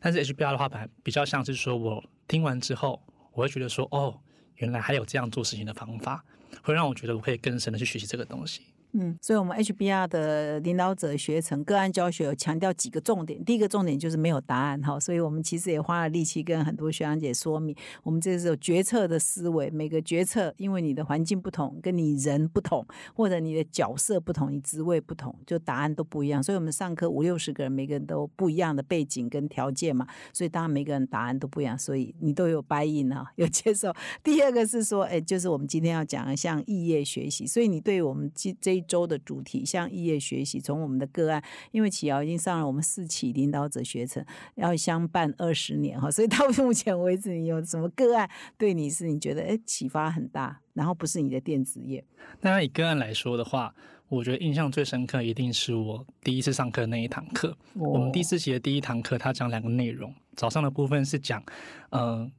[0.01, 0.71] 但是 HBR 的话，
[1.03, 4.19] 比较像是说我听完之后，我会觉得说，哦，
[4.57, 6.25] 原来还有这样做事情的方法。
[6.63, 8.61] 会让我觉得我可以更深的去学习这个东西。
[8.95, 13.43] 嗯，所以，我们 HBR 的领导者学程个案教学有强调几个重点。
[13.43, 19.71] 第一个重点就是没有答案哈，所以我们其实也花了力气跟很多学长姐说明，我们这是有决策的思维。
[19.71, 26.43] 每个决策，因为你的环境不同，跟你人不同，或者你的角色不同，你职位不同，就答案都不一样。
[26.43, 33.91] 所以我们上课五六十个人，每个人都不一样的背景跟条件嘛，所以当然每个人答案都不一样，所以你都有掰印啊，有接受。
[34.23, 38.82] 第二个是说，哎，就是我们今天要讲的像异业学习，所以你对我们这这。
[38.83, 44.25] 周的主题像异业学习，从我们的个案，因为启尧已经上了我们四期领导者学程，
[44.57, 52.05] 要相伴二十年哈，所以到目前为止，你有什么个案对你是你觉得哎启发很大，然后不是你的电子业？
[52.41, 53.75] 当然以个案来说的话，
[54.09, 57.57] 我觉得印象最深刻一定是我第一次上课那一堂课。
[57.75, 61.43] 我们第四期的第一堂课，他讲两个内容，早上的部分是讲，
[61.91, 62.31] 嗯，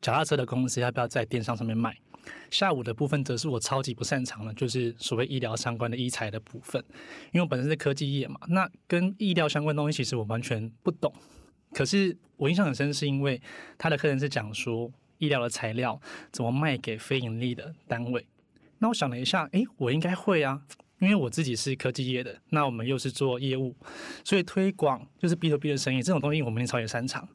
[0.00, 1.96] 脚踏车的公司要不要在电商上面卖。
[2.50, 6.82] 下午的部分则是我超级不擅长的，就是所谓医疗相关的医材的部分，
[7.32, 11.12] 因为我本身是科技业嘛，那跟医疗相关东西其实我完全不懂。
[11.72, 13.40] 可是我印象很深，是因为
[13.76, 16.00] 他的课程是讲说医疗的材料
[16.32, 18.26] 怎么卖给非盈利的单位。
[18.78, 20.62] 那我想了一下，诶，我应该会啊，
[21.00, 23.76] 因为我自己是科技业的，那我们又是做业务，
[24.24, 27.28] 所以推广就是 B to B 的生意这种东西，我们超级擅长。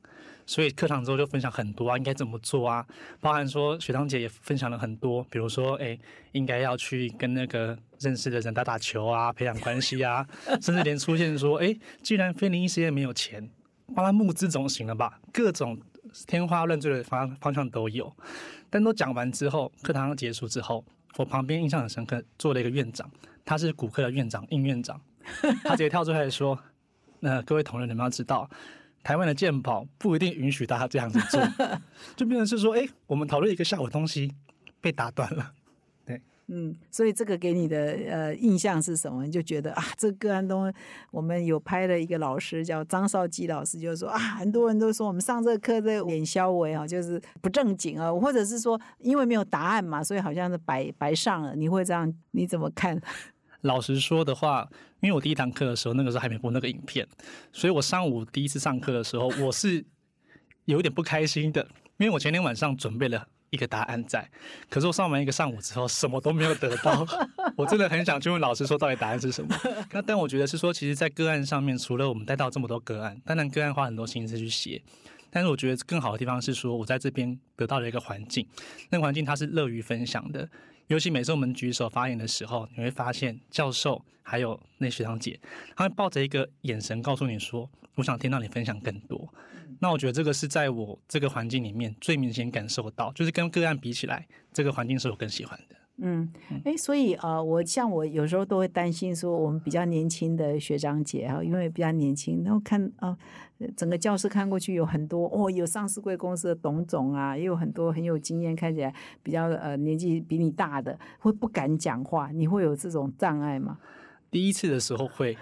[0.46, 2.86] 所以课堂之后就分享很多啊，应该怎么做啊？
[3.22, 5.98] 包含说学长姐也分享了很多，比如说，哎，
[6.34, 10.28] 应该要去跟那个认识的人打打球啊，培养关系啊，
[10.62, 13.50] 甚至连出现说，哎，既然非灵异事业没有钱，
[13.96, 15.20] 帮他募资总行了吧？
[15.32, 15.80] 各种
[16.28, 18.14] 天花乱坠的方方向都有。
[18.70, 20.84] 但都讲完之后，课堂结束之后，
[21.18, 23.10] 我旁边印象很深刻，坐了一个院长，
[23.46, 25.00] 他是骨科的院长，应院长，
[25.64, 26.60] 他直接跳出来说，
[27.20, 28.50] 那各位同仁，你们要知道。
[29.04, 31.42] 台湾的鉴宝不一定允许大家这样子做，
[32.16, 34.34] 就变成是说，哎，我们讨论一个下午东西
[34.80, 35.52] 被打断了，
[36.06, 37.78] 对，嗯，所以这个给你的
[38.10, 39.26] 呃印象是什么？
[39.26, 40.74] 你就觉得啊，这个案东
[41.12, 51.56] 我们有拍了一个老师叫张少基老师，就是说啊，很多人都说我们上这个课的脸消为啊，就是不正经啊，或者是说因为没有答案嘛，所以好像是白白上了。
[51.56, 52.14] 你会这样？
[52.32, 53.02] 你怎么看？
[53.64, 54.70] 老实说的话，
[55.02, 57.08] 因为我第一堂课的时候，那个时候还没播那个影片，
[57.52, 59.84] 所以我上午第一次上课的时候，我是
[60.66, 61.62] 有点不开心的，
[61.98, 64.30] 因为我前天晚上准备了一个答案在，
[64.70, 67.06] 可是我上完一个上午之后，什么都没有得到，
[67.56, 69.56] 我真的很想去问老师说，到底答案是什么？
[69.92, 74.82] 那但我觉得是说，其实，在个案上面，除了我们带到这么多个案，当然个案花很多心思去写，
[75.30, 78.46] 但是我觉得更好的地方是说，我在这边得到了一个环境，
[78.90, 80.50] 那个环境它是乐于分享的。
[80.88, 85.40] 尤其每次我们举手发言的时候，你会发现教授还有那学长姐，
[85.76, 89.34] 他会抱着一个眼神告诉你说：“我想听到你分享更多。”
[89.80, 95.76] 那我觉得这个是在我这个环境里面最明显感受到，就是跟个案比起来，这个环境是我更喜欢的。
[95.98, 96.28] 嗯，
[96.66, 103.16] 哎，所以呃，我像我有时候都会担心说，我们比较年轻的学长姐啊，因为比较年轻，然后看啊，
[103.78, 113.78] 整个教室看过去有很多哦，有上市贵公司的董总啊，也有很多很有经验，看起来比较呃年纪比你大的，会不敢讲话，你会有这种障碍吗？
[114.32, 115.38] 第一次的时候会，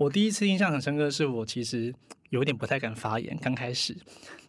[0.00, 1.94] 我第一次印象很深刻，是我其实
[2.30, 3.94] 有点不太敢发言，刚开始。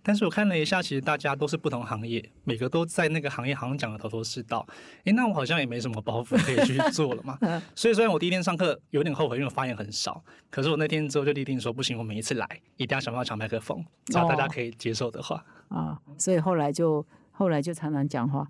[0.01, 4.65] 但是我看了一下，其实大家都是不同行业，每个都在那个行业好像讲的头头是道。
[5.03, 7.37] 诶，那我好像也没什么包袱可以去做了嘛。
[7.75, 12.47] 所以虽然我第一天上课有点后悔，因为我发言很少，可是我那天之后就立定说，不行，我每一次来
[12.77, 15.43] 一定要想办法抢麦克风，只要大家可以接受的话。
[15.67, 17.05] 啊，所以后来就。
[17.41, 18.47] 后来就常常讲话，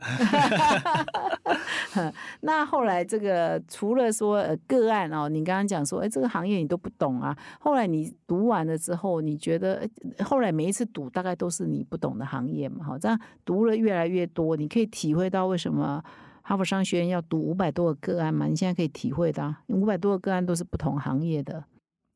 [2.42, 7.34] 那后来这个除了说呃个案哦，你刚刚讲说，哎，这个行业你都不懂啊。
[7.58, 9.88] 后来你读完了之后，你觉得
[10.26, 12.84] 后来每一次读大概都是你不懂的行业嘛？
[12.84, 16.04] 哈，这样读了越来越多，你可以体会到为什么
[16.42, 18.48] 哈佛商学院要读五百多个个案嘛？
[18.48, 21.64] 你现在可以体会到，五百多个个案都是不同行业的。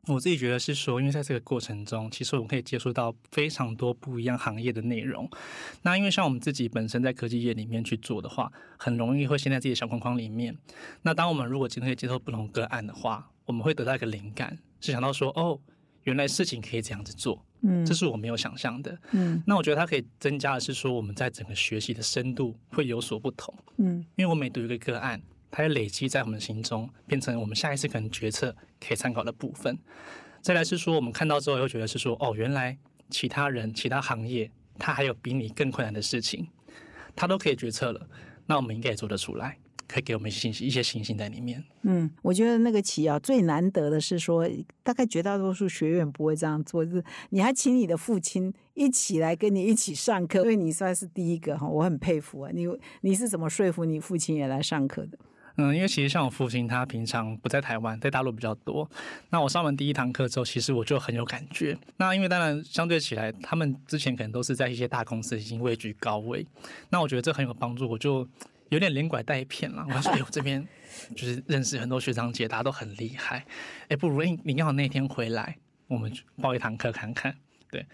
[0.08, 5.30] 我自己觉得是说，因为在这个过程中，其实我们可以接触到非常多不一样行业的内容。
[5.82, 10.56] 那因为像我们自己本身在科技业里面去做的话，很容易会陷在自己的小框框里面。
[11.02, 15.60] 那当我们如果今天可以接受不同个案的话，我们会得到一个灵感，是想到说，哦，
[16.04, 19.42] 原来事情可以这样子做，嗯，这是我没有想象的，嗯。
[19.48, 25.20] 那我觉得它可以增加的是说，我们在整个学习的深度会有所不同，嗯，因为我每读一个个案。
[25.56, 28.54] 它要累积在我们心中，变成我们下一次可能决策
[28.86, 29.78] 可以参考的部分。
[30.42, 32.78] 再来是说，我们看到之后又觉得是说，哦，原来
[33.10, 36.46] 其他人、其他行业，他还有比你更困难的事情，
[37.16, 38.10] 他都可以决策了，
[38.48, 41.64] 那我们应该也做得出来，可以给我们信息、一些信心在里面。
[41.84, 44.46] 嗯，我觉得那个企啊，最难得的是说，
[44.84, 52.52] 大概绝大多数学院不会这样做，就是你还请你的父亲一起来跟你一起上课，因为你算是第一个哈，我很佩服啊。
[52.54, 52.68] 你
[53.00, 55.18] 你是怎么说服你父亲也来上课的？
[55.58, 58.90] 嗯，因为其实像我父亲，他平常不在台湾，在大陆比较多。
[59.30, 61.78] 那我上完第一堂课之后，其实我就很有感觉。
[61.98, 66.46] 那因为当然相对起来，他们之前可能都是在一些大公司已经位居高位。
[66.90, 68.28] 那我觉得这很有帮助，我就
[68.70, 69.86] 有点连拐带骗了。
[69.88, 70.66] 我说：“哎，我这边
[71.16, 73.46] 就是认识很多学长姐，大家都很厉害。
[73.88, 77.34] 哎，不如你你要那天回来，我们报一堂课看看。”
[77.72, 77.86] 对。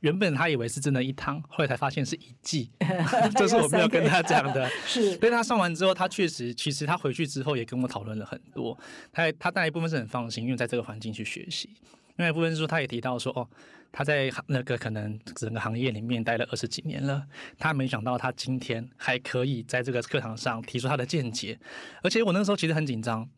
[0.00, 2.70] 原本他以为是真的一堂，后来才发现是一季，
[3.36, 4.68] 这是我没有跟他讲的。
[4.86, 8.78] 是，所以他上完之后，他确实，其实他回去之后也跟我讨论了很多。
[9.12, 11.68] 他他当然一部分是很放心，因为在这个环境去学习；
[12.16, 13.48] 另外一部分是说，他也提到说，哦，
[13.90, 17.24] 他在那个可能整个行业里面待了二十几年了，
[17.58, 21.58] 他没想到他今天还可以在这个课堂上提出他的见解。
[22.02, 23.28] 而且我那时候其实很紧张，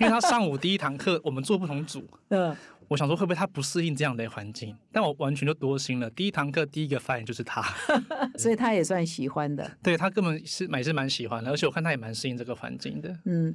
[0.00, 2.08] 因为他上午第一堂课我们做不同组。
[2.28, 2.56] 嗯。
[2.88, 4.74] 我想说会不会他不适应这样的环境？
[4.90, 6.08] 但我完全就多心了。
[6.10, 7.62] 第一堂课第一个发言就是他，
[8.38, 9.70] 所以他也算喜欢的。
[9.82, 13.14] 对他根本是也是蛮喜欢的，而且我看他也蛮适应这个环境的。
[13.26, 13.54] 嗯，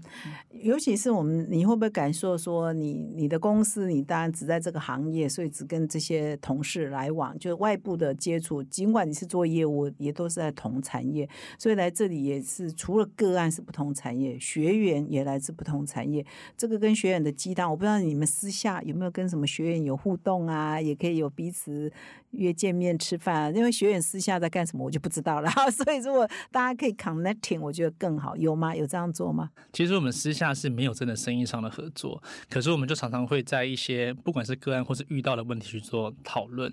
[0.51, 8.61] 尤其是我们，你会不会感受说，你你的公司，你当然只在这个行业，所以只跟这些同事来往，就是外部的接触。
[8.63, 11.27] 尽管你是做业务，也都是在同产业，
[11.57, 16.23] 所以来这里也是除了个案是不同产业，学员也来自不同产业。
[16.55, 19.22] 这个跟学员的激荡，我不知道你们私下有没有跟。
[19.23, 20.81] 跟什么学员有互动啊？
[20.81, 21.89] 也可以有彼此
[22.31, 25.49] 约见面吃饭，因为学员私下在干什么我就不知道了。
[25.71, 28.35] 所以如果大家可以 connecting，我觉得更好。
[28.35, 28.75] 有吗？
[28.75, 29.49] 有这样做吗？
[29.71, 36.69] 其实我们私下是没有真的生意上的合作，可是我们就常常会在一些不管是个案或是遇到的问题去做讨论。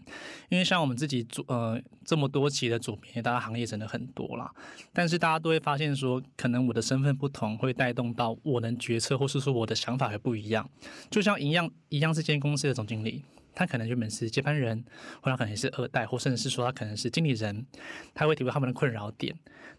[0.49, 1.81] 因为像我们自己做呃
[2.11, 4.51] 这么多期的主编，大家行业真的很多啦，
[4.93, 10.69] 但是大家都会发现说，可能我的身份不同，会带动到我能决策，或是说我的想法会不一样。
[11.09, 12.41] 就像一样一样是间。
[12.41, 13.23] 公司的总经理，
[13.55, 14.83] 他可能原本是接班人，
[15.21, 17.67] 或者可能是二代，或甚至是说他可能是经理人，
[18.15, 19.37] 他会体会他们的困扰点。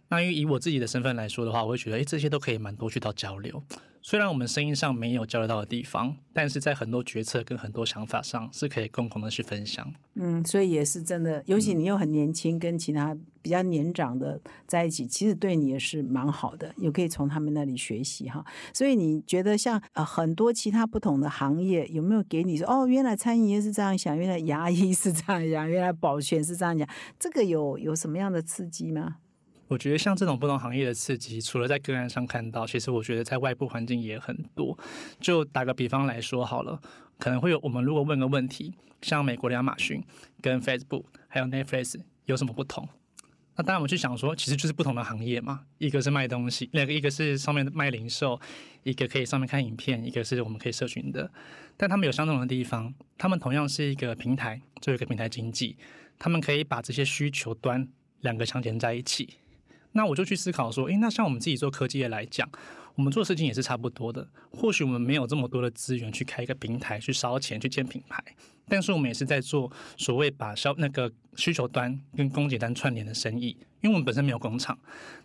[0.08, 3.64] 那因为以我自己的身份来说的话，我会觉得，哎，这些都可以蛮多去到交流。
[4.04, 9.94] 虽然我们声音上没有交流到的地方，但是在很多决策跟很多想法上是可以共同的去分享。
[10.16, 18.44] 嗯，所以也是真的，尤其你又很年轻，跟其他比较年长的在一起，其实对你也是蛮好的，也可以从他们那里学习哈。
[18.74, 26.88] 所以你觉得像呃很多其他不同的行业，有没有给你说哦，原来餐饮业是这样想，原来牙医是这样想，原来保全是这样讲，
[27.20, 29.18] 这个有有什么样的刺激吗？
[29.72, 34.78] 我觉得像这种不同行业的刺激，除了在个案上看到，其实我觉得在外部环境也很多。
[35.22, 36.78] 就打个比方来说好了，
[37.18, 40.04] 可能会有我们如果问个问题，像美国的亚马逊
[40.42, 42.86] 跟 Facebook 还有 Netflix 有什么不同？
[43.56, 48.38] 那当然，我们去想说，其实就是不同的行业嘛，一个是卖东西，两个一个是上面卖零售，
[48.84, 51.32] 一个可以上面看影片，一个是我们可以社群的。
[51.78, 55.78] 但他们有相同的地方，他们同样是一个平台，做一个平台经济，
[56.20, 57.88] 他们可以把这些需求端
[58.20, 59.38] 两个相连在一起。
[59.94, 62.50] 那我就去思考说，诶，那像我们自己做科技业来讲，
[62.96, 64.28] 我们做事情也是差不多的。
[64.52, 68.24] 或许我们没有这么多的资源去开一个平台，去烧钱去建品牌，
[68.68, 73.58] 但是我们也是在做所谓把销那个需求端跟供给端串联的生意。
[73.82, 74.78] 因为我们本身没有工厂，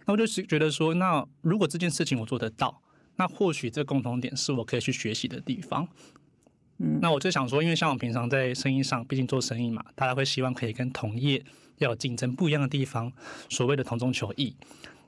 [0.06, 2.82] 那我就是觉得说，那如果这件事情我做得到，
[3.16, 5.86] 那或许这共同点是我可以去学习的地方。
[6.78, 11.42] 嗯，那我就想说，因为像我平常在生意上，毕竟做生意嘛，大家会希望可以跟同业
[11.78, 13.12] 要竞争不一样的地方，
[13.48, 14.56] 所谓的同中求异。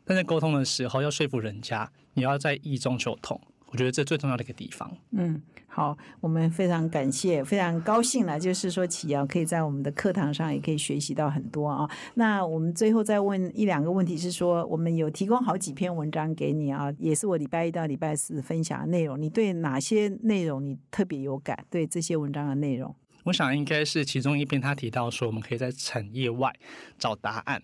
[0.05, 4.91] 但在沟通的时候，要说服人家，你要在异中求同，我觉得这最重要的一个地方。
[5.11, 11.87] 嗯，好，我们非常感谢，非常高兴了，就是说启尧可以在我们的课堂上也可以学习到很多啊。
[12.15, 19.21] 那我们最后再问一两个问题，是说我们有提供好几篇文章给你啊，也是我礼拜一到礼拜四分享的内容。
[19.21, 21.67] 你对哪些内容你特别有感？
[21.69, 22.97] 对这些文章的内容？
[23.29, 26.51] 我想应该是其中一篇，他提到说，我们可以在产业外
[26.99, 27.63] 找答案。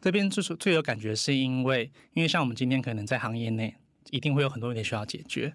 [0.00, 3.76] 这边就是最有感觉，是因为因为像我们今天可能在行业内，
[4.10, 5.52] 一定会有很多问题需要解决。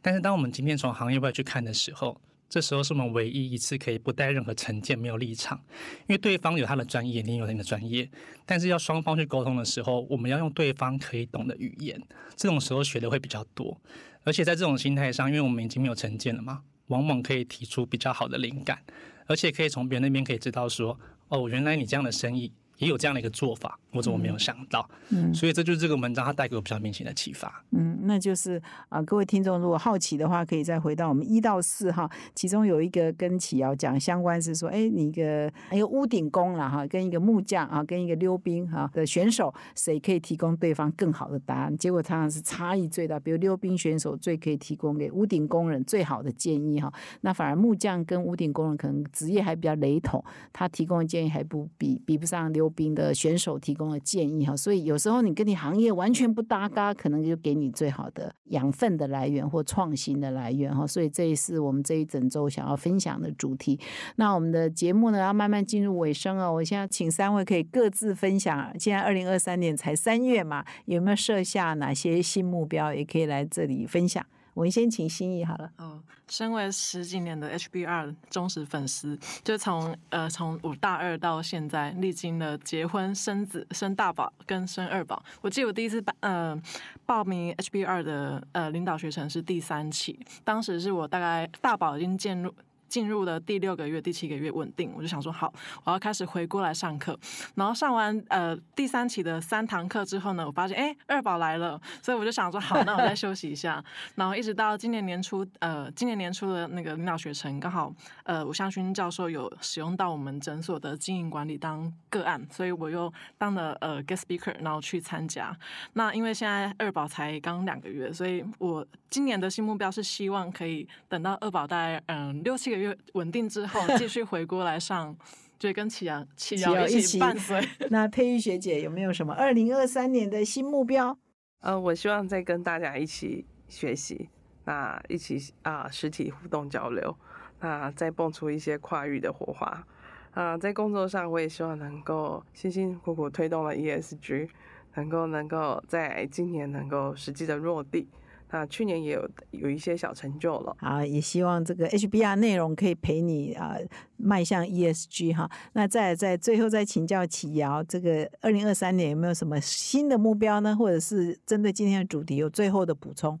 [0.00, 2.18] 但是当我们今天从行业外去看的时候，
[2.48, 5.60] 这时候是我们唯一一次可以不带任何成见、没有立场，
[6.06, 8.08] 因为对方有他的专业，你有你的专业。
[8.46, 12.00] 但是要双方去沟通的时候，我们要用对方可以懂的语言，
[12.34, 13.78] 这种时候学的会比较多。
[14.24, 18.82] 而且在这种心态上，因为我们已经没有成见了嘛，往往可以提出比较好的灵感，
[19.26, 22.52] 而且可以从别人那边可以知道说，哦，原来你这样的生意。
[22.78, 24.88] 也有这样的一个做法，我怎么没有想到？
[25.10, 27.64] 嗯，所以这就是这个文章它带给我比较明显的启发。
[27.70, 41.76] 嗯，那就是啊，各位听众如果好奇的话，可以再回到我们一到四哈，其中有一个跟启尧讲相关是说，哎，你一个一个屋顶工了哈，跟一个木匠啊，跟一个溜冰哈的选手，谁可以提供对方更好的答案？
[41.78, 50.22] 结果常常是差异最大，比如溜冰选手最可以提供给屋顶工人最好的建议哈，那反而木匠跟屋顶工人可能职业还比较雷同，
[50.52, 52.65] 他提供的建议还不比比不上溜。
[52.68, 60.86] 冰的选手提供的建议哈，所以有时候你跟你行业完全不搭嘎，可能就给你最好的养分的来源或创新的来源哈。
[60.86, 63.78] 所以这也是我们这一整周想要分享的主题。
[64.16, 68.72] 那我们的节目呢要慢慢进入尾声哦，我现在请三位可以各自分享。
[68.78, 72.92] 现在二零二三年才三月嘛，有没有设下哪些新目标？
[72.94, 74.24] 也可以来这里分享。
[74.56, 75.70] 我们先请心意好了。
[75.76, 85.22] 哦，身为十几年的 HBR 忠实粉丝，就从呃从我大二到现在，历经了结婚、生子、生大宝跟生二宝。
[85.42, 86.58] 我记得我第一次报呃
[87.04, 92.50] 报名 HBR 的呃领导学程是第三期，当时是我大概大宝已经进入。
[92.88, 95.52] 进入了第六个月、第七个月稳定，我就想说好，
[95.84, 97.18] 我要开始回过来上课。
[97.54, 103.84] 然后上完呃第三期的三堂课之后呢，我发现哎二宝来了，所以我就想说好，那我再休息一下。
[104.14, 115.56] 然后一直到今年年初，呃今年年初的那个领导学程，刚好呃吴向勋教授有使用到我们诊所的经营管理当个案，所以我又当了呃 guest speaker，然后去参加。
[115.94, 122.75] 那因为现在二宝才刚两个月，所以我今年的新目标是希望可以等到二宝大概嗯六七个。
[122.76, 125.16] 月稳定之后， 继续回国来上，
[125.58, 127.60] 就跟启阳、 启阳一起伴随。
[127.90, 131.16] 那佩玉学姐有没有什么二零二三年的新目标？
[131.60, 134.28] 呃，我希望再跟大家一起学习，
[134.64, 137.16] 那一起啊实体互动交流，
[137.60, 139.86] 那再蹦出一些跨域的火花。
[140.32, 144.48] 啊，在工作上，我也希望能够辛辛苦苦推动了 ESG，
[144.94, 148.06] 能够能够在今年能够实际的落地。
[148.50, 153.76] 那去年也有有一些小成就了，啊，也希望这个 HBR 内容可以陪你啊
[154.16, 155.50] 迈向 ESG 哈。
[155.72, 160.76] 那再在最后再请教启尧，这个二零二三年有没有什么新的目标呢？
[160.76, 163.38] 或者是针对今天的主题有最后的补充？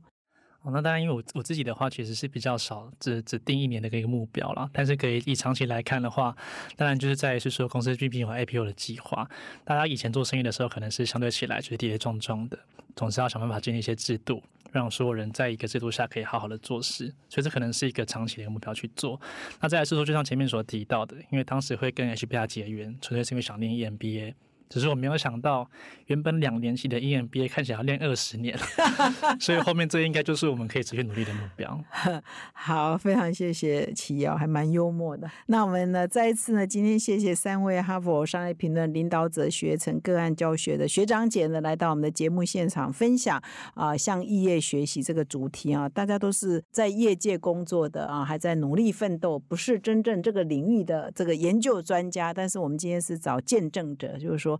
[0.62, 4.68] 哦，那当然，因为我我自己的话，其实是比较少只只定一年的一个目标了。
[4.72, 6.36] 但是可以以长期来看的话，
[6.74, 9.30] 当然就是在是说公司 GP 和 IPO 的计划。
[9.64, 12.58] 大家以前做生意的时候，可能是相对起来就是跌跌撞撞的，
[12.96, 14.42] 总是要想办法建立一些制度。
[14.76, 19.18] 让所有人在一个制度下可以好好的做事，所以这可能是一个长期的一个目标去做。
[19.60, 24.34] 那再来是说，就像前面所提到的，因为当时会跟 HBR 结缘，纯粹是因为想念 EMBA。
[24.68, 25.68] 只是我没有想到，
[26.06, 28.56] 原本两年期的 EMBA 看起来要练二十年，
[29.40, 31.80] 所以后面这应该就是我们可以持续努力的目标。
[32.52, 35.30] 好，非常谢谢齐瑶，还蛮幽默的。
[35.46, 43.40] 那我们呢，再一次呢，今天谢谢三位哈佛商业评论领导者学成个案教学的学长姐呢，来到我们的节目现场分享
[43.74, 54.55] 啊，向异业学习这个主题啊，大家都是在业界工作的啊，还在努力奋斗，不是真正这个领域的这个研究专家，但是我们今天是找见证者，就是说。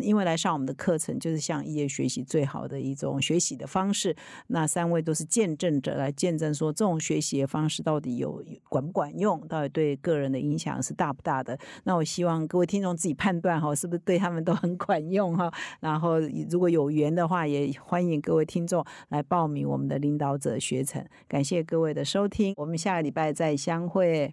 [0.00, 4.14] 因为来上我们的课程就是向业学习最好的一种学习的方式。
[4.48, 11.58] 那三位都是见证者来见证说，这种学习的方式到底有管不管用，到底对个人的影响是大不大的。
[11.84, 15.52] 那我希望各位听众自己判断哈，是不是对他们都很管用哈。
[15.80, 16.18] 然后
[16.50, 21.04] 如果有缘的话，也欢迎各位听众来报名我们的领导者学程。
[21.28, 24.32] 感谢各位的收听，我们下个礼拜再相会。